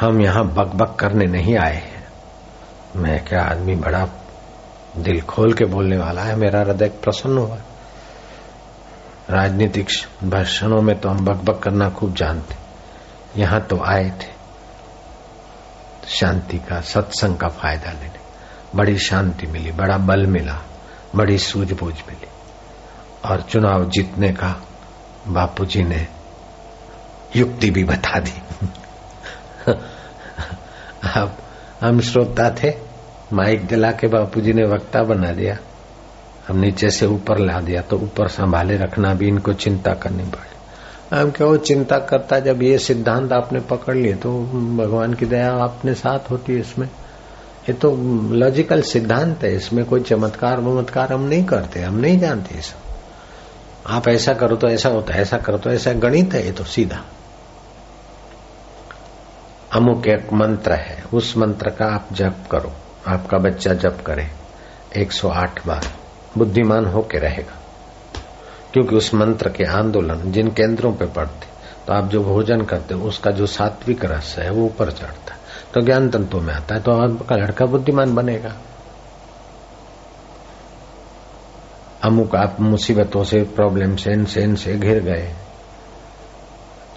हम 0.00 0.20
यहाँ 0.20 0.44
बक 0.44 0.66
बक 0.66 0.96
करने 1.00 1.24
नहीं 1.24 1.58
आए 1.58 1.74
हैं। 1.74 2.08
मैं 2.96 3.24
क्या 3.24 3.42
आदमी 3.42 3.74
बड़ा 3.74 4.08
दिल 4.96 5.20
खोल 5.20 5.52
के 5.52 5.64
बोलने 5.64 5.98
वाला 5.98 6.22
है? 6.22 6.36
मेरा 6.36 6.60
हृदय 6.60 6.88
प्रसन्न 6.88 7.38
हुआ। 7.38 7.58
राजनीतिक 9.30 9.86
भाषणों 10.24 10.82
में 10.82 11.00
तो 11.00 11.08
हम 11.08 11.24
बक 11.24 11.36
बक 11.36 11.62
करना 11.62 11.90
खूब 11.90 12.14
जानते। 12.14 12.54
यहाँ 13.40 13.60
तो 13.60 13.80
आए 13.84 14.10
थे। 14.10 14.34
शांति 16.08 16.58
का, 16.58 16.80
सत्संग 16.80 17.36
का 17.36 17.48
फ़ायदा 17.48 17.92
लेने। 17.92 18.24
बड़ी 18.74 18.98
शांति 18.98 19.46
मिली, 19.46 19.72
बड़ा 19.72 19.98
बल 19.98 20.26
मिला, 20.26 20.58
बड़ी 21.16 21.38
सूझबूझ 21.38 21.94
मिली। 21.94 22.26
और 23.28 23.40
चुनाव 23.40 23.88
जीतने 23.90 24.32
का 24.32 24.62
बापूजी 25.26 25.82
ने 25.82 26.06
युक्ति 27.36 27.70
भी 27.70 27.84
बता 27.84 28.18
दी। 28.20 28.40
अब 31.10 31.36
हम 31.80 32.00
श्रोता 32.00 32.48
थे, 32.54 32.72
माइक 33.32 33.66
दिला 33.66 33.90
के 33.92 34.06
बापूजी 34.08 34.52
ने 34.52 34.66
वक्ता 34.66 35.02
बना 35.02 35.32
दिया। 35.32 35.56
हम 36.48 36.56
नीचे 36.56 36.90
से 36.90 37.06
ऊपर 37.06 37.38
ला 37.38 37.60
दिया 37.60 37.82
तो 37.82 37.98
ऊपर 37.98 38.28
संभाले 38.28 38.76
रखना 38.76 39.14
भी 39.14 39.28
इनको 39.28 39.52
चिंता 39.54 39.94
करनी 39.94 40.24
पड़ी। 40.24 41.16
हम 41.16 41.30
क्या 41.30 41.46
वो 41.46 41.56
चिंता 41.58 41.98
करता 42.00 42.38
जब 42.40 42.62
ये 42.62 42.78
सिद्धांत 42.80 43.32
आपने 43.32 43.60
पकड़ 43.60 43.94
लिए 43.96 44.14
तो 44.14 44.38
भगवान 44.76 45.14
की 45.14 45.26
दया 45.26 45.52
आपने 45.54 45.94
साथ 45.94 46.30
होती 46.30 46.52
है 46.52 46.60
इसमें। 46.60 46.86
ये 47.68 47.72
तो 47.74 47.94
लॉजिकल 48.32 48.82
सिद्धांत 48.82 49.44
है, 49.44 49.54
इसमें 49.56 49.84
कोई 49.84 50.00
चमत्कार 50.02 50.60
वमत्कार 50.60 51.12
हम 51.12 51.22
नहीं 51.22 51.44
करते, 51.44 51.82
हम 51.82 51.94
नहीं 51.94 52.18
जानते 52.18 52.60
सब। 52.60 52.82
आप 53.86 54.08
ऐसा 54.08 54.34
करो 54.34 54.56
तो 54.56 54.68
ऐसा 54.68 54.88
होता 54.88 55.14
है, 55.14 55.22
ऐसा 55.22 55.38
करो 55.38 55.58
तो 55.58 55.70
ऐसा 55.70 55.92
गणित 55.92 56.34
है 56.34 56.44
ये 56.44 56.52
तो 56.52 56.64
सीधा। 56.64 57.04
अमुक 59.72 60.06
एक 60.06 60.32
मंत्र 60.32 60.72
है, 60.72 61.04
उस 61.14 61.36
मंत्र 61.36 61.70
का 61.70 61.94
आप 61.94 62.08
जप 62.12 62.36
करो, 62.50 62.72
आपका 63.06 63.38
बच्चा 63.38 63.74
जप 63.74 63.98
करे। 64.06 64.28
108 64.96 65.66
बार, 65.66 65.84
बुद्धिमान 66.38 66.86
होके 66.86 67.18
रहेगा। 67.18 67.58
क्योंकि 68.72 68.96
उस 68.96 69.14
मंत्र 69.14 69.48
के 69.48 69.64
आंदोलन 69.64 70.32
जिन 70.32 70.48
केंद्रों 70.48 70.92
पे 70.92 71.04
पड़ते 71.06 71.46
तो 71.86 71.92
आप 71.92 72.04
जो 72.04 72.24
भोजन 72.24 72.60
करते 72.60 72.94
हो 72.94 73.08
उसका 73.08 73.30
जो 73.30 73.46
सात्विक 73.46 74.04
रस 74.04 74.36
है, 74.38 74.50
वो 74.50 74.64
ऊपर 74.64 74.90
चढ़ता। 74.90 75.32
है 75.32 75.38
तो 75.74 75.80
ज्ञान 75.80 76.08
तंतु 76.08 76.40
में 76.40 76.54
आता 76.54 76.74
है 76.74 76.80
तो 76.80 76.92
आपका 76.92 77.36
लड़का 77.36 77.64
बुद्धिमान 77.64 78.14
बनेगा। 78.14 78.54
अमुक 82.04 82.36
आप 82.36 82.56
मुसीबतों 82.60 83.24
से 83.24 83.42
प्रॉब्लम 83.42 83.96
से 83.96 84.12
इनसे 84.12 84.42
इनसे 84.42 84.74
घिर 84.74 85.00
गए। 85.00 85.34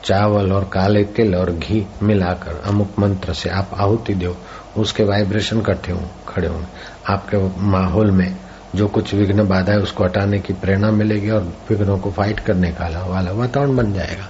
चावल 0.04 0.52
और 0.52 0.64
काले 0.64 1.04
तिल 1.04 1.36
और 1.36 1.52
घी 1.52 1.88
मिलाकर 2.04 2.62
अमुक 2.66 3.00
मंत्र 3.00 3.34
से 3.34 3.50
आप 3.50 3.70
आहुति 3.74 4.14
दो, 4.14 4.38
उसके 4.78 5.04
वाइब्रेशन 5.04 5.62
करते 5.62 5.92
हो, 5.92 6.02
खड़े 6.28 6.48
होंगे 6.48 6.68
आपके 7.08 7.38
माहौल 7.62 8.12
में 8.12 8.36
जो 8.76 8.88
कुछ 8.88 9.14
विघ्न 9.14 9.48
बाधा 9.48 9.72
है, 9.72 9.80
उसको 9.80 10.04
हटाने 10.04 10.40
की 10.40 10.54
प्रेरणा 10.54 10.92
मिलेगी 10.92 11.30
और 11.30 11.54
विघ्नों 11.70 11.98
को 11.98 12.12
फाइट 12.12 12.40
करने 12.40 12.72
का 12.72 13.06
वाला 13.06 13.32
वातावरण 13.32 13.76
बन 13.76 13.94
जाएगा। 13.94 14.30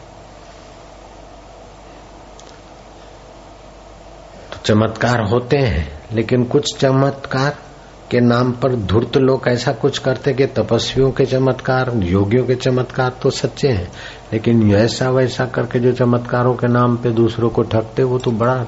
तो 4.53 4.57
चमत्कार 4.65 5.22
होते 5.22 5.57
हैं, 5.57 6.01
लेकिन 6.13 6.43
कुछ 6.43 6.77
चमत्कार 6.77 7.57
के 8.11 8.19
नाम 8.19 8.51
पर 8.51 8.75
धूर्त 8.75 9.17
लोग 9.17 9.47
ऐसा 9.47 9.71
कुछ 9.71 9.97
करते 9.97 10.33
कि 10.33 10.45
तपस्वियों 10.45 11.11
के 11.11 11.25
चमत्कार, 11.25 11.91
योगियों 11.95 12.45
के 12.45 12.55
चमत्कार 12.55 13.17
तो 13.21 13.29
सच्चे 13.29 13.67
हैं, 13.67 13.91
लेकिन 14.33 14.75
ऐसा 14.75 15.09
वैसा 15.09 15.45
करके 15.45 15.79
जो 15.79 15.91
चमत्कारों 15.91 16.53
के 16.55 16.67
नाम 16.67 16.97
पे 16.97 17.09
दूसरों 17.09 17.49
को 17.49 17.63
ठगते, 17.63 18.03
वो 18.03 18.19
तो 18.19 18.31
बड़ा 18.31 18.65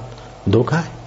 धोखा 0.49 0.77
है। 0.77 0.97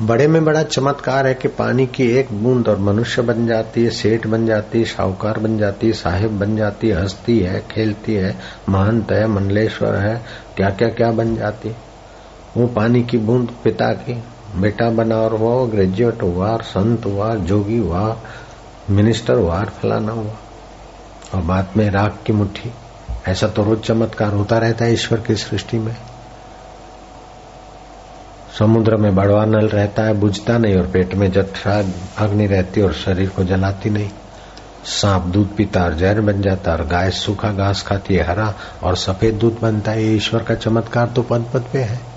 बड़े 0.00 0.26
में 0.26 0.44
बड़ा 0.44 0.62
चमत्कार 0.62 1.26
है 1.26 1.34
कि 1.34 1.48
पानी 1.48 1.86
की 1.86 2.06
एक 2.10 2.32
बूंद 2.32 2.68
और 2.68 2.78
मनुष्य 2.78 3.22
बन 3.22 3.46
जाती 3.46 3.84
है, 3.84 3.90
सेठ 3.90 4.26
बन 4.26 4.46
जाती 4.46 4.78
है 4.78 4.84
शाहूकार 4.84 5.38
बन 5.38 5.58
जाती 5.58 5.86
है, 5.86 5.92
साहिब 5.92 6.38
बन 6.38 6.56
जाती 6.56 6.88
है, 6.88 7.00
हंसती 7.00 7.38
है, 7.38 7.60
खेलती 7.70 8.14
है, 8.14 8.36
महंत 8.68 9.12
है, 9.12 9.26
मंडलेश्वर 9.26 9.96
है 9.96 10.24
क्या 10.56 10.70
क्या 10.70 10.88
क्या 10.88 11.10
बन 11.10 11.36
जाती 11.36 11.74
वो 12.56 12.66
पानी 12.66 13.02
की 13.02 13.18
बूंद 13.18 13.50
पिता 13.64 13.92
की 13.92 14.22
बेटा 14.54 14.90
बना 14.90 15.16
और 15.16 15.34
वो 15.34 15.66
ग्रेजुएट 15.66 16.22
हुआ 16.22 16.50
और 16.50 16.62
संत 16.62 17.06
हुआ, 17.06 17.34
जोगी 17.34 17.78
हुआ, 17.78 18.16
मिनिस्टर 18.90 19.34
हुआ 19.34 19.64
फलाना 19.64 20.12
हुआ। 20.12 20.32
और 21.34 21.40
बाद 21.42 21.68
में 21.76 21.90
राग 21.90 22.18
की 22.26 22.32
मुट्ठी। 22.32 22.72
ऐसा 23.28 23.48
तो 23.48 23.62
रोज 23.62 23.80
चमत्कार 23.80 24.32
होता 24.32 24.58
रहता 24.58 24.84
है 24.84 24.92
ईश्वर 24.92 25.20
की 25.20 25.34
सृष्टि 25.34 25.78
में। 25.78 25.96
समुद्र 28.58 28.96
में 28.96 29.14
बड़वा 29.14 29.44
नल 29.44 29.68
रहता 29.68 30.02
है, 30.02 30.14
बुझता 30.14 30.58
नहीं, 30.58 30.76
और 30.76 30.86
पेट 30.86 31.14
में 31.14 31.32
जठरा 31.32 31.84
अग्नि 32.24 32.46
रहती, 32.46 32.80
और 32.80 32.92
शरीर 32.92 33.28
को 33.28 33.44
जलाती 33.44 33.90
नहीं। 33.90 34.10
सांप 34.84 35.22
दूध 35.22 35.56
पीता, 35.56 35.84
और 35.84 35.94
जहर 35.94 36.20
बन 36.20 36.42
जाता, 36.42 36.72
और 36.72 36.86
गाय 36.86 37.10
सूखा 37.10 37.52
घास 37.52 37.82
खाती 37.82 38.14
है, 38.14 38.24
हरा 38.24 38.54
और 38.82 38.96
सफ़ेद 38.96 39.34
दूध 39.34 39.58
बनता 39.62 39.90
है। 39.90 40.04
ईश्वर 40.04 40.42
का 40.42 40.54
चमत्कार 40.54 41.08
तो 41.08 41.22
पद 41.22 41.44
पद 41.54 41.64
पे 41.72 41.78
है। 41.78 42.15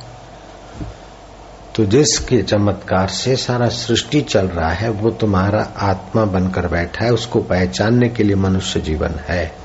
तो 1.80 1.86
जिसके 1.86 2.42
चमत्कार 2.44 3.08
से 3.08 3.36
सारा 3.36 3.68
सृष्टि 3.70 4.22
चल 4.22 4.48
रहा 4.48 4.70
है, 4.70 4.90
वो 4.90 5.10
तुम्हारा 5.10 5.62
आत्मा 5.78 6.26
बनकर 6.26 6.68
बैठा 6.68 7.06
है, 7.06 7.12
उसको 7.12 7.40
पहचानने 7.40 8.10
के 8.10 8.24
लिए 8.24 8.36
मनुष्य 8.36 8.80
जीवन 8.80 9.14
है। 9.28 9.56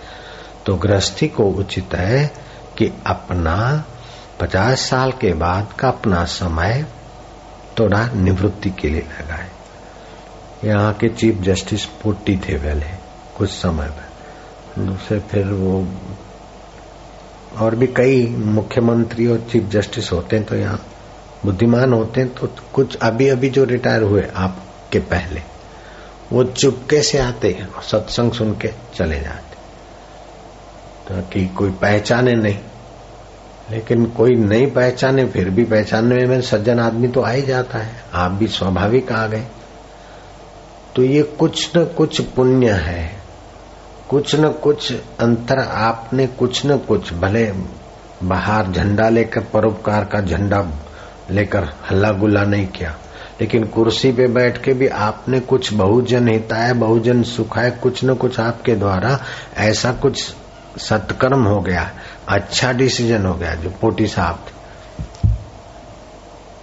तो 0.66 0.76
गृहस्थी 0.76 1.28
को 1.28 1.44
उचित 1.44 1.94
है 1.94 2.30
कि 2.78 2.92
अपना 3.06 3.84
पचास 4.40 4.80
साल 4.80 5.12
के 5.12 5.32
बाद 5.32 5.72
का 5.72 5.88
अपना 5.88 6.24
समय 6.24 6.86
थोड़ा 7.80 8.06
निवृत्ति 8.14 8.70
के 8.70 8.88
लिए 8.88 9.06
लगाए। 9.20 9.50
यहाँ 10.64 10.92
के 10.92 11.08
चीफ 11.08 11.42
जस्टिस 11.42 11.84
पुट्टी 11.84 12.36
थे 12.36 12.58
पहले, 12.58 12.86
कुछ 13.36 13.50
समय 13.50 13.92
में 13.96 14.86
दूसरे 14.86 15.20
फिर 15.20 15.46
वो 15.46 15.86
और 17.58 17.74
भी 17.74 17.86
कई 17.86 18.26
मुख्यमंत्री 18.28 19.26
और 19.26 19.46
चीफ 19.52 19.68
जस्टिस 19.68 20.12
होते 20.12 20.36
हैं 20.36 20.44
तो 20.44 20.56
यहाँ 20.56 20.80
बुद्धिमान 21.44 21.92
होते 21.92 22.20
हैं 22.20 22.34
तो 22.34 22.48
कुछ 22.74 22.96
अभी 22.98 23.28
अभी 23.28 23.48
जो 23.50 23.64
रिटायर 23.64 24.02
हुए 24.02 24.26
आपके 24.34 24.98
पहले, 25.00 25.42
वो 26.32 26.44
चुपके 26.44 27.02
से 27.02 27.18
आते 27.18 27.50
हैं 27.50 27.66
और 27.66 27.82
सत्संग 27.82 28.32
सुन 28.32 28.52
के 28.54 28.70
चले 28.94 29.20
जाते 29.20 29.52
ताकि 31.08 31.44
तो 31.46 31.54
कोई 31.54 31.70
पहचाने 31.72 32.32
नहीं, 32.34 32.58
लेकिन 33.70 34.04
कोई 34.06 34.34
नहीं 34.34 34.66
पहचाने, 34.70 35.24
फिर 35.26 35.50
भी 35.50 35.64
पहचानने 35.64 36.24
में 36.26 36.40
सज्जन 36.42 36.80
आदमी 36.80 37.08
तो 37.08 37.20
आ 37.20 37.30
ही 37.30 37.42
जाता 37.42 37.78
है, 37.78 38.02
आप 38.12 38.30
भी 38.30 38.46
स्वाभाविक 38.48 39.12
आ 39.12 39.26
गए। 39.26 39.46
तो 40.96 41.02
ये 41.02 41.22
कुछ 41.38 41.76
न 41.76 41.84
कुछ 41.96 42.20
पुण्य 42.26 42.70
है, 42.72 43.10
कुछ 44.10 44.34
न 44.34 44.48
कुछ 44.62 44.92
अंतर 45.20 45.58
आपने 45.58 46.26
कुछ 46.28 46.64
न 46.66 46.76
कुछ, 46.78 47.12
भले 47.14 47.44
बाहर 48.22 48.66
झंडा 48.66 49.08
लेकर 49.08 49.44
परोपकार 49.44 50.04
का 50.04 50.20
झंडा 50.20 50.60
लेकर 51.30 51.68
हल्ला 51.90 52.10
गुल्ला 52.12 52.44
नहीं 52.44 52.66
किया। 52.68 52.94
लेकिन 53.40 53.64
कुर्सी 53.66 54.12
पे 54.12 54.26
बैठ 54.28 54.62
के 54.62 54.72
भी 54.72 54.88
आपने 54.88 55.40
कुछ 55.42 55.72
बहुजन 55.74 56.28
हिताय, 56.28 56.72
बहुजन 56.74 57.22
सुखाय, 57.24 57.70
कुछ 57.72 58.04
न 58.04 58.14
कुछ 58.14 58.38
आपके 58.40 58.74
द्वारा 58.76 59.18
ऐसा 59.58 59.92
कुछ 59.94 60.34
सत्कर्म 60.78 61.44
हो 61.44 61.60
गया 61.60 61.90
अच्छा 62.28 62.72
डिसीज़न 62.72 63.26
हो 63.26 63.34
गया 63.34 63.54
जो 63.54 63.70
पोटी 63.80 64.06
साहब 64.06 64.46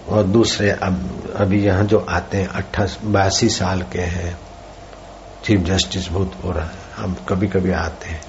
और 0.09 0.23
दूसरे 0.23 0.69
अब, 0.71 1.33
अभी 1.35 1.63
यहाँ 1.63 1.83
जो 1.83 2.05
आते 2.09 2.37
हैं, 2.37 2.47
अट्ठास, 2.47 2.97
बयासी 3.03 3.49
साल 3.49 3.81
के 3.91 4.01
हैं, 4.01 4.37
चीफ 5.45 5.59
जस्टिस 5.65 6.09
भूतपूर्व 6.09 6.63
हम 6.97 7.15
कभी 7.29 7.47
कभी 7.47 7.71
आते 7.73 8.09
हैं। 8.09 8.21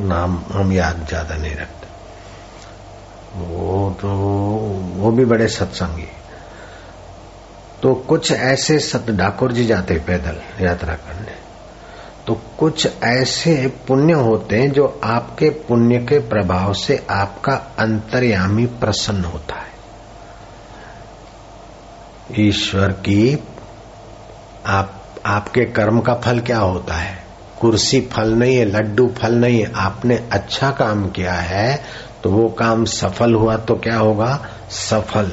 नाम 0.00 0.42
हम 0.52 0.72
याद 0.72 1.04
ज़्यादा 1.08 1.36
नहीं 1.36 1.54
रखते। 1.54 1.88
वो 3.38 3.69
तो 4.00 4.08
वो 4.96 5.10
भी 5.10 5.24
बड़े 5.24 5.48
सत्संगी। 5.48 6.08
तो 7.82 7.94
कुछ 7.94 8.32
ऐसे 8.32 8.78
सत 8.78 9.10
डाकोर 9.10 9.52
जी 9.52 9.64
जाते 9.64 9.94
पैदल 9.94 10.64
यात्रा 10.64 10.94
करने। 10.94 11.40
तो 12.26 12.40
कुछ 12.58 12.88
ऐसे 13.02 13.72
पुण्य 13.88 14.12
होते 14.12 14.56
हैं 14.56 14.72
जो 14.72 15.00
आपके 15.04 15.50
पुण्य 15.50 15.98
के 15.98 16.18
प्रभाव 16.18 16.72
से 16.72 17.06
आपका 17.10 17.52
अंतर्यामी 17.78 18.66
प्रसन्न 18.66 19.24
होता 19.24 19.54
है। 19.54 19.70
ईश्वर 22.48 22.92
की 22.92 23.44
आप, 24.66 25.02
आपके 25.26 25.64
कर्म 25.64 26.00
का 26.00 26.14
फल 26.14 26.40
क्या 26.40 26.58
होता 26.58 26.94
है? 26.94 27.24
कुर्सी 27.60 28.00
फल 28.00 28.30
नहीं 28.30 28.56
है, 28.56 28.64
लड्डू 28.64 29.14
फल 29.22 29.34
नहीं 29.34 29.64
है, 29.64 29.72
आपने 29.76 30.28
अच्छा 30.32 30.70
काम 30.70 31.10
किया 31.10 31.34
है 31.34 31.82
तो 32.24 32.30
वो 32.30 32.48
काम 32.48 32.84
सफल 32.84 33.34
हुआ 33.34 33.56
तो 33.56 33.74
क्या 33.74 33.98
होगा? 33.98 34.46
सफल। 34.70 35.32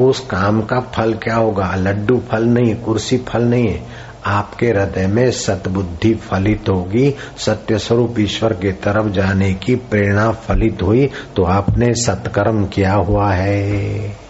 उस 0.00 0.20
काम 0.20 0.62
का 0.62 0.80
फल 0.80 1.14
क्या 1.14 1.36
होगा? 1.36 1.74
लड्डू 1.74 2.22
फल 2.30 2.44
नहीं 2.44 2.74
कुर्सी 2.76 3.18
फल 3.18 3.42
नहीं 3.42 3.68
है। 3.68 3.86
आपके 4.26 4.66
हृदय 4.66 5.06
में 5.06 5.30
सतबुद्धि 5.30 6.14
फलित 6.14 6.68
होगी, 6.68 7.14
सत्य 7.36 7.78
स्वरूप 7.78 8.14
ईश्वर 8.18 8.52
की 8.52 8.72
तरफ़ 8.72 9.08
जाने 9.08 9.54
की 9.54 9.74
प्रेरणा 9.74 10.30
फलित 10.32 10.82
हुई 10.82 11.10
तो 11.36 11.44
आपने 11.44 11.94
सत्कर्म 11.94 12.64
किया 12.64 12.94
हुआ 12.94 13.32
है। 13.32 14.21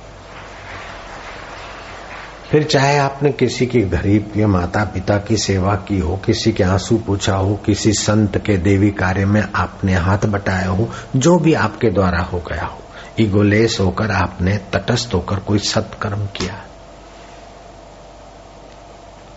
फिर 2.52 2.62
चाहे 2.62 2.98
आपने 2.98 3.32
किसी 3.32 3.66
की 3.66 3.80
गरीब 3.80 4.30
के 4.34 4.46
माता 4.46 4.84
पिता 4.84 5.18
की 5.18 5.36
सेवा 5.36 5.74
की 5.74 5.98
हो, 5.98 6.16
किसी 6.16 6.52
के 6.52 6.64
आँसू 6.64 6.98
पूछा 6.98 7.34
हो, 7.34 7.54
किसी 7.56 7.92
संत 7.92 8.38
के 8.38 8.56
देवी 8.56 8.90
कार्य 8.90 9.24
में 9.24 9.48
आपने 9.54 9.94
हाथ 9.94 10.18
बटाया 10.18 10.68
हो, 10.68 10.88
जो 11.16 11.38
भी 11.38 11.54
आपके 11.54 11.90
द्वारा 11.90 12.20
हो 12.20 12.38
गया 12.38 12.64
हो, 12.64 12.78
ईगोलेस 13.20 13.78
होकर 13.80 14.10
आपने 14.10 14.58
तटस्थ 14.58 15.14
होकर 15.14 15.36
कोई 15.36 15.58
सत्कर्म 15.58 16.26
किया। 16.26 16.62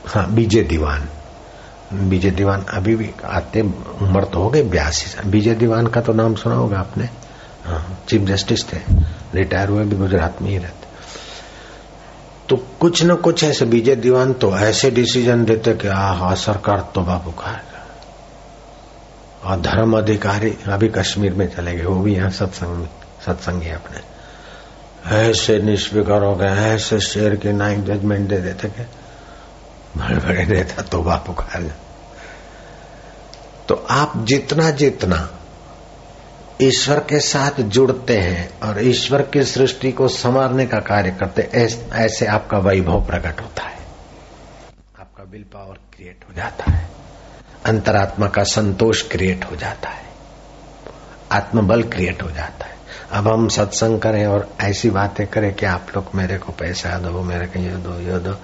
हाँ 0.08 0.34
बीजे 0.34 0.64
दीवान। 0.64 1.10
बीजे 1.94 2.32
दीवान 2.32 2.62
अभी 2.62 2.96
भी 2.96 3.12
आते 3.26 3.62
उम्र 3.62 4.24
तो 4.24 4.42
हो 4.42 4.50
गए, 4.50 4.64
बयासी 4.64 5.30
बीजे 5.30 5.56
दीवान 5.56 5.88
का 5.88 6.02
तो 6.02 6.14
नाम 6.14 6.36
सुना 6.36 6.56
होगा 6.56 6.80
आपने? 6.80 7.10
हाँ 7.66 8.00
चीफ 8.10 8.22
जस्टिस 8.22 8.74
थे। 8.74 8.78
रिटायर 9.34 9.70
हुए 9.70 9.86
भी 9.86 9.96
गुजरात 9.96 10.42
में 10.42 10.50
ही 10.50 10.58
रहते। 10.58 10.85
तो 12.50 12.56
कुछ 12.80 13.04
न 13.04 13.16
कुछ 13.16 13.44
ऐसे 13.44 13.66
बीजे 13.66 13.96
दीवान 13.96 14.34
तो 14.34 14.58
ऐसे 14.58 14.92
डिसीज़न 14.92 15.46
देते 15.46 15.74
कि 15.74 15.88
आ 15.88 16.12
हा 16.12 16.36
सरकार 16.36 16.92
तो 16.96 17.02
बाबू 17.02 17.32
खाएगा 17.32 17.76
और 19.44 19.62
धर्म 19.62 19.98
अधिकारी 19.98 20.58
अभी 20.68 20.88
कश्मीर 20.88 21.34
में 21.34 21.48
चले 21.56 21.76
गए, 21.76 21.84
वो 21.84 21.96
भी 21.96 22.16
यहाँ 22.16 22.30
सत्संग 22.30 22.88
सत्संगी 23.26 23.70
अपने। 23.70 24.16
ऐसे 25.16 25.60
निष्विकार 25.60 26.24
हो 26.24 26.36
गए, 26.36 26.48
ऐसे 26.48 27.00
शेर 27.00 27.36
के 27.36 27.52
नाइक 27.52 27.84
जजमेंट 27.86 28.30
दे 28.30 28.38
देते 28.38 28.68
कि, 28.68 28.84
बड़े 29.98 30.16
बड़े 30.16 30.46
नेता 30.46 30.82
तोबा 30.82 31.16
पुकार 31.16 31.72
तो 33.68 33.86
आप 33.90 34.14
जितना 34.18 34.72
जितना 34.72 35.30
ईश्वर 36.62 37.00
के 37.00 37.20
साथ 37.20 37.62
जुड़ते 37.62 38.18
हैं 38.18 38.60
और 38.60 38.84
ईश्वर 38.84 39.22
की 39.22 39.44
सृष्टि 39.44 39.92
को 39.92 40.08
संवारने 40.08 40.66
का 40.66 40.80
कार्य 40.80 41.12
करते 41.12 41.42
ऐसे 41.94 42.26
आपका 42.26 42.58
वैभव 42.58 43.06
प्रकट 43.06 43.42
होता 43.42 43.64
है। 43.64 43.80
आपका 45.00 45.24
विल 45.24 45.44
पावर 45.44 45.80
क्रिएट 45.96 46.26
हो 46.30 46.34
जाता 46.36 46.72
है। 46.72 46.90
अंतरात्मा 47.66 48.28
का 48.28 48.44
संतोष 48.44 49.02
क्रिएट 49.02 49.46
हो 49.52 49.56
जाता 49.56 49.90
है। 49.90 50.06
आत्मबल 51.32 51.84
क्रिएट 51.84 52.24
हो 52.24 52.32
जाता 52.32 52.66
है। 52.66 52.76
अब 53.12 53.28
हम 53.28 53.48
सत्संग 53.48 54.00
करें 54.00 54.26
और 54.26 54.50
ऐसी 54.62 54.90
बातें 54.90 55.28
करें 55.28 55.54
कि 55.54 55.66
आप 55.66 55.88
लोग 55.96 56.06
मेरे 56.16 56.38
को 56.38 56.52
पैसा 56.52 56.98
दो, 57.00 57.22
मेरे 57.22 57.46
को 57.46 57.60
ये 57.60 57.76
दो 57.78 58.00
ये 58.00 58.20
दो 58.20 58.36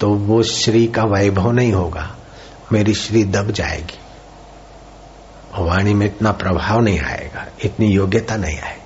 तो 0.00 0.10
वो 0.10 0.42
श्री 0.42 0.86
का 0.86 1.04
वैभव 1.04 1.52
नहीं 1.52 1.72
होगा। 1.72 2.16
मेरी 2.72 2.94
श्री 2.94 3.24
दब 3.24 3.50
जाएगी। 3.50 3.98
वाणी 5.58 5.94
में 5.94 6.06
इतना 6.06 6.32
प्रभाव 6.32 6.80
नहीं 6.80 7.00
आएगा, 7.00 7.46
इतनी 7.64 7.86
योग्यता 7.86 8.36
नहीं 8.36 8.58
आएगी। 8.60 8.82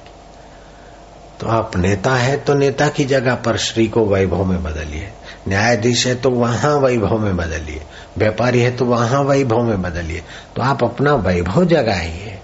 तो 1.41 1.47
आप 1.47 1.77
नेता 1.77 2.15
है 2.15 2.37
तो 2.37 2.55
नेता 2.55 2.89
की 2.89 3.05
जगह 3.05 3.35
पर 3.35 3.57
श्री 3.57 3.89
को 3.89 4.05
वैभव 4.05 4.45
में 4.45 4.63
बदलिए। 4.63 5.13
न्यायाधीश 5.49 6.07
है 6.07 6.15
तो 6.15 6.31
वहाँ 6.31 6.75
वैभव 6.77 7.19
में 7.19 7.37
बदलिए। 7.37 7.83
व्यापारी 8.19 8.61
है 8.61 8.77
तो 8.77 8.85
वहाँ 8.85 9.23
वैभव 9.23 9.63
में 9.63 9.83
बदलिए। 9.83 10.23
तो 10.57 10.63
आप 10.63 10.85
अपना 10.85 11.15
वैभव 11.15 11.65
जगाइए। 11.65 12.39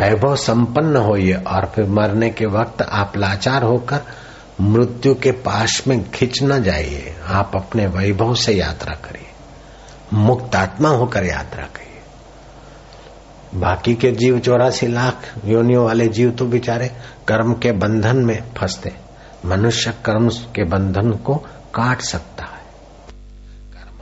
वैभव 0.00 0.36
संपन्न 0.36 0.96
होइए 0.96 1.32
और 1.32 1.72
फिर 1.74 1.84
मरने 1.84 2.30
के 2.30 2.46
वक्त 2.46 2.82
आप 2.82 3.16
लाचार 3.16 3.62
होकर 3.62 4.00
मृत्यु 4.60 5.14
के 5.14 5.32
पास 5.32 5.82
में 5.86 6.10
खिंच 6.10 6.42
न 6.42 6.62
जाइए। 6.62 7.16
आप 7.26 7.52
अपने 7.54 7.86
वैभव 7.86 8.34
से 8.34 8.52
यात्रा 8.52 8.94
करिए। 8.94 9.26
मुक्त 10.12 10.56
आत्मा 10.56 10.88
होकर 10.88 11.24
यात्रा 11.24 11.64
करिए। 11.64 11.93
बाकी 13.56 13.94
के 13.94 14.12
जीव 14.12 14.38
चौरासी 14.38 14.86
लाख 14.86 15.34
योनियों 15.44 15.84
वाले 15.84 16.08
जीव 16.08 16.30
तो 16.30 16.46
बेचारे 16.46 16.88
कर्म 17.28 17.52
के 17.52 17.72
बंधन 17.72 18.16
में 18.16 18.42
फंसते 18.56 18.92
मनुष्य 19.46 19.94
कर्म 20.04 20.28
के 20.28 20.64
बंधन 20.64 21.10
को 21.10 21.34
काट 21.74 22.00
सकता 22.00 22.44
है। 22.44 22.54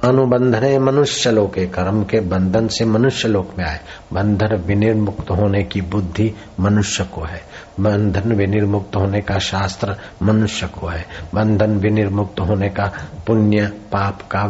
अनुबंधन 0.04 0.78
मनुष्य 0.78 1.30
लोक 1.30 1.54
के। 1.54 1.66
कर्म 1.66 2.04
के 2.04 2.20
बंधन 2.20 2.68
से 2.68 2.84
मनुष्य 2.84 3.28
लोक 3.28 3.50
में 3.58 3.64
आए। 3.64 3.80
बंधन 4.12 4.56
विनिर्मुक्त 4.56 5.30
होने 5.30 5.62
की 5.62 5.80
बुद्धि 5.80 6.34
मनुष्य 6.60 7.04
को 7.04 7.22
है। 7.22 7.42
बंधन 7.80 8.32
विनिर्मुक्त 8.32 8.96
होने 8.96 9.20
का 9.20 9.38
शास्त्र 9.38 9.96
मनुष्य 10.22 10.66
को 10.66 10.86
है। 10.86 11.06
बंधन 11.34 11.70
विनिर्मुक्त 11.70 12.40
होने 12.40 12.68
का 12.68 12.92
पुण्य, 13.26 13.66
पाप 13.66 14.22
का 14.22 14.44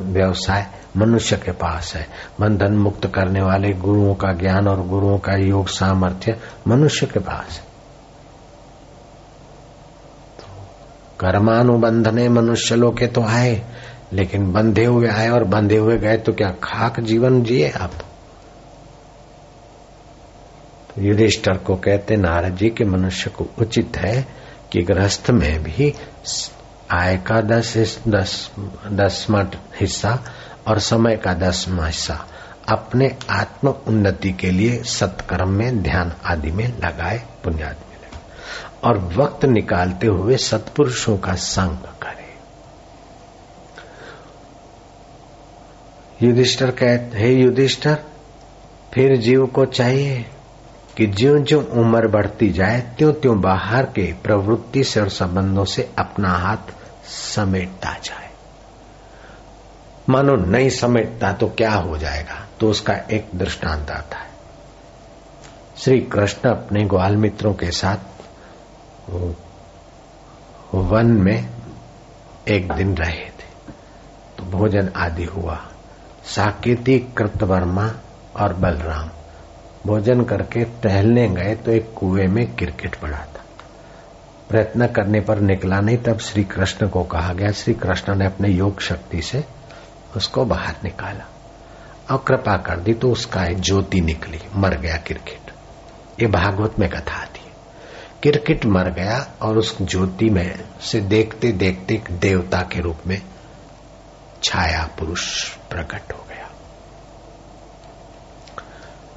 व्यवसाय 0.00 0.66
मनुष्य 0.96 1.36
के 1.36 1.52
पास 1.52 1.94
है। 1.94 2.06
बंधन 2.40 2.74
मुक्त 2.74 3.06
करने 3.06 3.42
वाले 3.42 3.72
गुरुओं 3.72 4.14
का 4.14 4.32
ज्ञान 4.32 4.68
और 4.68 4.86
गुरुओं 4.86 5.18
का 5.18 5.32
योग 5.32 5.68
सामर्थ्य 5.68 6.36
मनुष्य 6.68 7.06
के 7.06 7.20
पास 7.20 7.58
है। 7.58 7.72
कर्मानुबंधने 11.20 12.28
मनुष्य 12.28 12.76
लोग 12.76 12.98
के 12.98 13.06
तो 13.06 13.22
आए, 13.22 13.62
लेकिन 14.12 14.52
बंधे 14.52 14.84
हुए 14.84 15.08
आए 15.08 15.28
और 15.28 15.44
बंधे 15.44 15.76
हुए 15.76 15.96
गए 15.98 16.16
तो 16.16 16.32
क्या 16.32 16.48
खाक 16.62 17.00
जीवन 17.00 17.42
जिए 17.42 17.70
आप? 17.70 17.92
तो 20.90 21.02
युधिष्ठर 21.02 21.56
को 21.56 21.76
कहते, 21.76 22.16
नारद 22.16 22.56
जी, 22.56 22.70
के 22.70 22.84
मनुष्य 22.84 23.30
को 23.30 23.46
उचित 23.58 23.96
है 23.96 24.26
कि 24.72 24.82
गृहस्थ 24.82 25.30
में 25.30 25.62
भी 25.62 25.92
आय 26.90 27.16
का 27.16 27.40
दस 27.40 27.98
दस 28.08 28.50
दसवा 28.92 29.46
हिस्सा 29.80 30.18
और 30.66 30.78
समय 30.78 31.16
का 31.16 31.34
दसवा 31.34 31.86
हिस्सा। 31.86 32.26
अपने 32.68 33.16
आत्म 33.30 33.68
उन्नति 33.68 34.32
के 34.32 34.50
लिए 34.50 34.82
सत्कर्म 34.82 35.50
में, 35.50 35.82
ध्यान 35.82 36.12
आदि 36.24 36.50
में 36.50 36.78
लगाए 36.78 37.22
पुण्यादि 37.44 37.84
में 37.90 37.96
लगाए 37.96 38.22
और 38.84 38.98
वक्त 38.98 39.44
निकालते 39.44 40.06
हुए 40.06 40.36
सत्पुरुषों 40.36 41.18
का 41.18 41.34
संग 41.34 41.76
करे। 41.78 42.24
युधिष्ठर 46.26 46.70
कहते, 46.70 47.18
हे 47.18 47.34
युधिष्ठर, 47.34 47.98
फिर 48.92 49.16
जीव 49.16 49.46
को 49.46 49.64
चाहिए 49.64 50.26
कि 50.96 51.06
ज्यो 51.06 51.38
ज्यो 51.38 51.60
उम्र 51.60 52.08
बढ़ती 52.08 52.50
जाए 52.50 52.80
त्यों 52.98 53.12
त्यों 53.12 53.40
बाहर 53.40 53.84
के 53.84 54.12
प्रवृत्ति 54.12 54.84
से 54.84 55.00
और 55.00 55.08
संबंधों 55.08 55.64
से 55.64 55.90
अपना 55.98 56.28
हाथ 56.28 56.72
समेटता 57.08 57.90
जाए। 58.04 58.33
मानो 60.08 60.34
नहीं 60.36 60.70
समेटता 60.70 61.32
तो 61.32 61.48
क्या 61.48 61.72
हो 61.72 61.96
जाएगा? 61.98 62.46
तो 62.60 62.70
उसका 62.70 62.94
एक 62.94 63.28
दृष्टांत 63.34 63.90
आता 63.90 64.18
है। 64.18 64.30
श्री 65.76 66.00
कृष्ण 66.00 66.50
अपने 66.50 66.84
ग्वाल 66.84 67.16
मित्रों 67.16 67.54
के 67.54 67.70
साथ 67.70 67.96
वन 70.74 71.06
में 71.06 71.48
एक 72.48 72.72
दिन 72.72 72.94
रहे 72.96 73.24
थे। 73.24 73.72
तो 74.38 74.44
भोजन 74.44 74.90
आदि 74.96 75.24
हुआ। 75.24 75.58
साकेती, 76.24 76.98
कृतवर्मा 76.98 77.90
और 78.36 78.52
बलराम 78.52 79.10
भोजन 79.86 80.24
करके 80.24 80.64
टहलने 80.64 81.28
गए 81.28 81.54
तो 81.54 81.70
एक 81.70 81.92
कुएँ 81.96 82.26
में 82.26 82.56
क्रिकेट 82.56 82.94
पड़ा 82.94 83.18
था। 83.18 83.40
प्रयत्न 84.48 84.86
करने 84.86 85.20
पर 85.20 85.38
निकला 85.38 85.80
नहीं, 85.80 85.96
तब 85.96 86.18
श्री 86.18 86.44
कृष्ण 86.44 86.88
को 86.88 87.02
कहा 87.04 87.32
गया। 87.32 87.52
श्री 87.52 87.74
कृष्ण 87.74 88.14
ने 88.14 88.26
अपने 88.26 88.48
योग 88.48 88.80
शक्ति 88.80 89.22
से 89.22 89.44
उसको 90.16 90.44
बाहर 90.44 90.74
निकाला। 90.84 91.24
और 92.10 92.24
कृपा 92.28 92.56
कर 92.56 92.76
दी 92.76 92.94
तो 92.94 93.12
उसका 93.12 93.44
एक 93.44 93.60
ज्योति 93.60 94.00
निकली, 94.00 94.40
मर 94.56 94.74
गया 94.74 94.96
क्रिकेट। 94.96 95.52
ये 96.20 96.26
भागवत 96.26 96.78
में 96.78 96.90
कथा 96.90 97.14
आती 97.14 97.40
है 97.40 97.44
क्रिकेट 98.22 98.66
मर 98.66 98.90
गया 98.90 99.26
और 99.42 99.58
उस 99.58 99.82
ज्योति 99.82 100.30
में 100.30 100.64
से 100.80 101.00
देखते 101.00 101.52
देखते 101.52 102.02
देवता 102.10 102.58
के 102.58 102.80
रूप 102.80 102.96
में 103.06 103.22
छाया 104.42 104.90
पुरुष 104.98 105.48
प्रकट 105.54 106.12
हो 106.12 106.26
गया। 106.28 106.50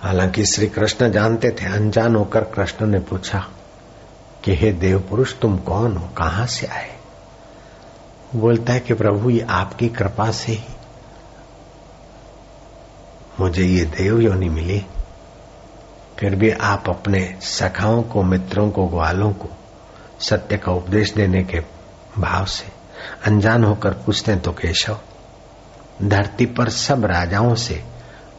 हालाँकि 0.02 0.46
श्री 0.46 0.68
कृष्ण 0.68 1.12
जानते 1.12 1.52
थे, 1.52 1.66
अनजान 1.66 2.16
होकर 2.16 2.44
कृष्ण 2.44 2.86
ने 2.86 3.00
पूछा 3.00 3.48
कि, 4.44 4.56
हे 4.56 4.72
देव 4.72 5.00
पुरुष 5.00 5.40
तुम 5.40 5.58
कौन 5.58 5.98
हो? 5.98 6.08
कहाँ 6.08 6.46
से 6.46 6.68
आए? 6.68 6.96
बोलता 8.36 8.74
है 8.74 8.80
कि, 8.80 8.94
प्रभु, 8.94 9.30
ये 9.30 9.42
आपकी 9.50 9.90
कृपा 9.90 10.32
से 10.32 10.52
ही 10.52 10.77
मुझे 13.40 13.64
ये 13.64 13.84
देव 13.86 14.20
योनि 14.20 14.50
मिली, 14.50 14.86
फिर 16.20 16.36
भी 16.36 16.50
आप 16.52 16.90
अपने 16.90 17.20
सखाओं 17.42 18.02
को, 18.04 18.24
मित्रों 18.24 18.70
को, 18.72 18.86
ग्वालों 18.88 19.32
को 19.34 19.50
सत्य 20.20 20.58
का 20.58 20.72
उपदेश 20.72 21.14
देने 21.14 21.44
के 21.44 21.60
भाव 22.18 22.46
से 22.46 22.72
अनजान 23.26 23.64
होकर 23.64 23.94
पूछते 23.96 24.36
तो 24.36 24.52
केशव, 24.52 25.00
धरती 26.04 26.46
पर 26.46 26.70
सब 26.70 27.06
राजाओं 27.06 27.54
से 27.56 27.84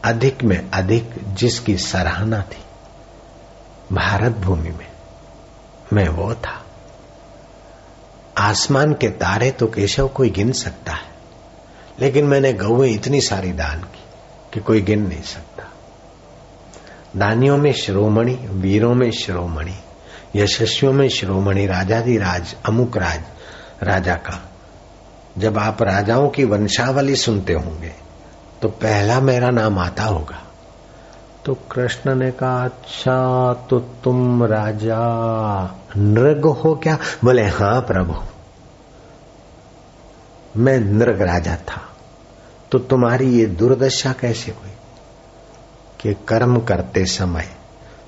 अधिक 0.03 0.43
में 0.43 0.69
अधिक 0.71 1.13
जिसकी 1.33 1.77
सराहना 1.77 2.41
थी, 2.41 2.63
भारत 3.93 4.35
भूमि 4.37 4.69
में 4.69 4.87
मैं 5.93 6.07
वो 6.09 6.33
था। 6.35 6.61
आसमान 8.37 8.93
के 8.93 9.07
तारे 9.09 9.51
तो 9.51 9.67
केशव 9.67 10.07
कोई 10.07 10.29
गिन 10.29 10.51
सकता 10.51 10.91
है, 10.91 11.07
लेकिन 11.99 12.25
मैंने 12.25 12.53
गौए 12.53 12.89
इतनी 12.89 13.21
सारी 13.21 13.51
दान 13.51 13.81
की। 13.83 13.98
कि 14.53 14.59
कोई 14.59 14.81
गिन 14.81 15.07
नहीं 15.07 15.21
सकता। 15.21 15.63
दानियों 17.17 17.57
में 17.57 17.73
शिरोमणि, 17.73 18.35
वीरों 18.35 18.93
में 18.93 19.11
शिरोमणि, 19.11 19.75
यशस्वियों 20.35 20.93
में 20.93 21.09
शिरोमणि 21.09 21.65
राजाधि 21.65 22.17
राज, 22.17 22.55
अमुक 22.65 22.97
राज, 22.97 23.21
राजा 23.83 24.15
का। 24.15 24.49
जब 25.37 25.57
आप 25.57 25.81
राजाओं 25.81 26.29
की 26.29 26.43
वंशावली 26.43 27.15
सुनते 27.15 27.53
होंगे 27.53 27.91
तो 28.61 28.67
पहला 28.67 29.19
मेरा 29.19 29.49
नाम 29.49 29.79
आता 29.79 30.03
होगा। 30.03 30.43
तो 31.45 31.53
कृष्ण 31.53 32.15
ने 32.15 32.31
कहा 32.31 32.65
अच्छा 32.65 33.53
तो 33.53 33.79
तुम 33.79 34.43
राजा 34.43 34.99
नृग 35.97 36.45
हो 36.45 36.75
क्या? 36.75 36.97
बोले, 37.23 37.43
हाँ, 37.43 37.81
प्रभु। 37.81 38.13
मैं 40.57 40.79
नृग 40.79 41.21
राजा 41.21 41.55
था। 41.55 41.88
तो 42.71 42.79
तुम्हारी 42.79 43.39
ये 43.39 43.45
दुर्दशा 43.45 44.13
कैसे 44.13 44.51
हुई? 44.51 44.71
कि 46.01 46.25
कर्म 46.27 46.59
करते 46.59 47.05
समय 47.05 47.49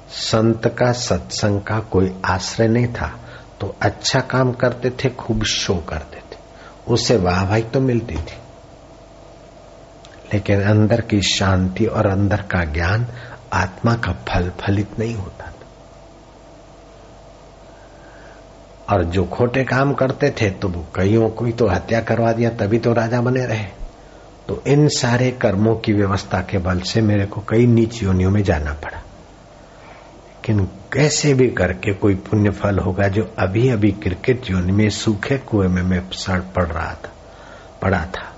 संत 0.10 0.67
का 0.67 0.91
सत्संग 0.91 1.62
का 1.62 1.80
कोई 1.80 2.21
आश्रय 2.26 2.67
नहीं 2.67 2.88
था 2.88 3.19
तो 3.62 3.76
अच्छा 3.82 4.19
काम 4.19 4.52
करते 4.52 4.89
थे, 4.89 5.10
खूब 5.10 5.43
शो 5.43 5.76
करते 5.76 6.17
थे। 6.17 6.39
उससे 6.88 7.17
वाहवाही 7.17 7.63
तो 7.63 7.80
मिलती 7.80 8.15
थी। 8.15 8.38
लेकिन 10.34 10.63
अंदर 10.63 11.02
की 11.02 11.21
शांति 11.21 11.86
और 11.86 12.06
अंदर 12.08 12.41
का 12.41 12.63
ज्ञान, 12.63 13.08
आत्मा 13.54 13.95
का 13.95 14.12
फल 14.12 14.50
फलित 14.50 15.00
नहीं 15.00 15.15
होता 15.15 15.45
था। 15.45 15.52
और 18.95 19.04
जो 19.04 19.24
खोटे 19.24 19.63
काम 19.63 19.93
करते 19.93 20.36
थे 20.41 20.50
तो 20.50 20.86
कईयों 20.95 21.30
को 21.30 21.52
तो 21.52 21.67
हत्या 21.67 22.02
करवा 22.02 22.32
दिया, 22.32 22.50
तभी 22.50 22.80
तो 22.80 22.93
राजा 22.93 23.21
बने 23.21 23.45
रहे। 23.45 23.81
तो 24.47 24.63
इन 24.67 24.88
सारे 24.88 25.32
कर्मों 25.32 25.75
की 25.75 25.93
व्यवस्था 25.93 26.41
के 26.41 26.58
बल 26.58 26.80
से 26.80 27.01
मेरे 27.01 27.25
को 27.25 27.43
कई 27.49 27.67
नीच 27.67 28.04
योनियों 28.04 28.32
में 28.32 28.43
जाना 28.43 28.73
पड़ा। 28.73 28.97
लेकिन 28.97 30.65
कैसे 30.65 31.34
भी 31.34 31.49
करके 31.49 31.93
कोई 31.93 32.15
पुण्य 32.15 32.49
फल 32.49 32.80
होगा 32.80 33.08
जो 33.08 33.34
अभी 33.39 33.69
अभी 33.69 33.91
क्रिकेट 33.91 34.51
योनि 34.51 34.71
में 34.71 34.89
सूखे 34.89 35.38
कुएँ 35.38 35.67
में 35.67 35.82
मैं 35.82 36.10
सड़ 36.12 36.39
पड़ 36.39 36.65
रहा 36.65 36.93
था, 36.93 37.12
पड़ा 37.82 38.06
था। 38.06 38.31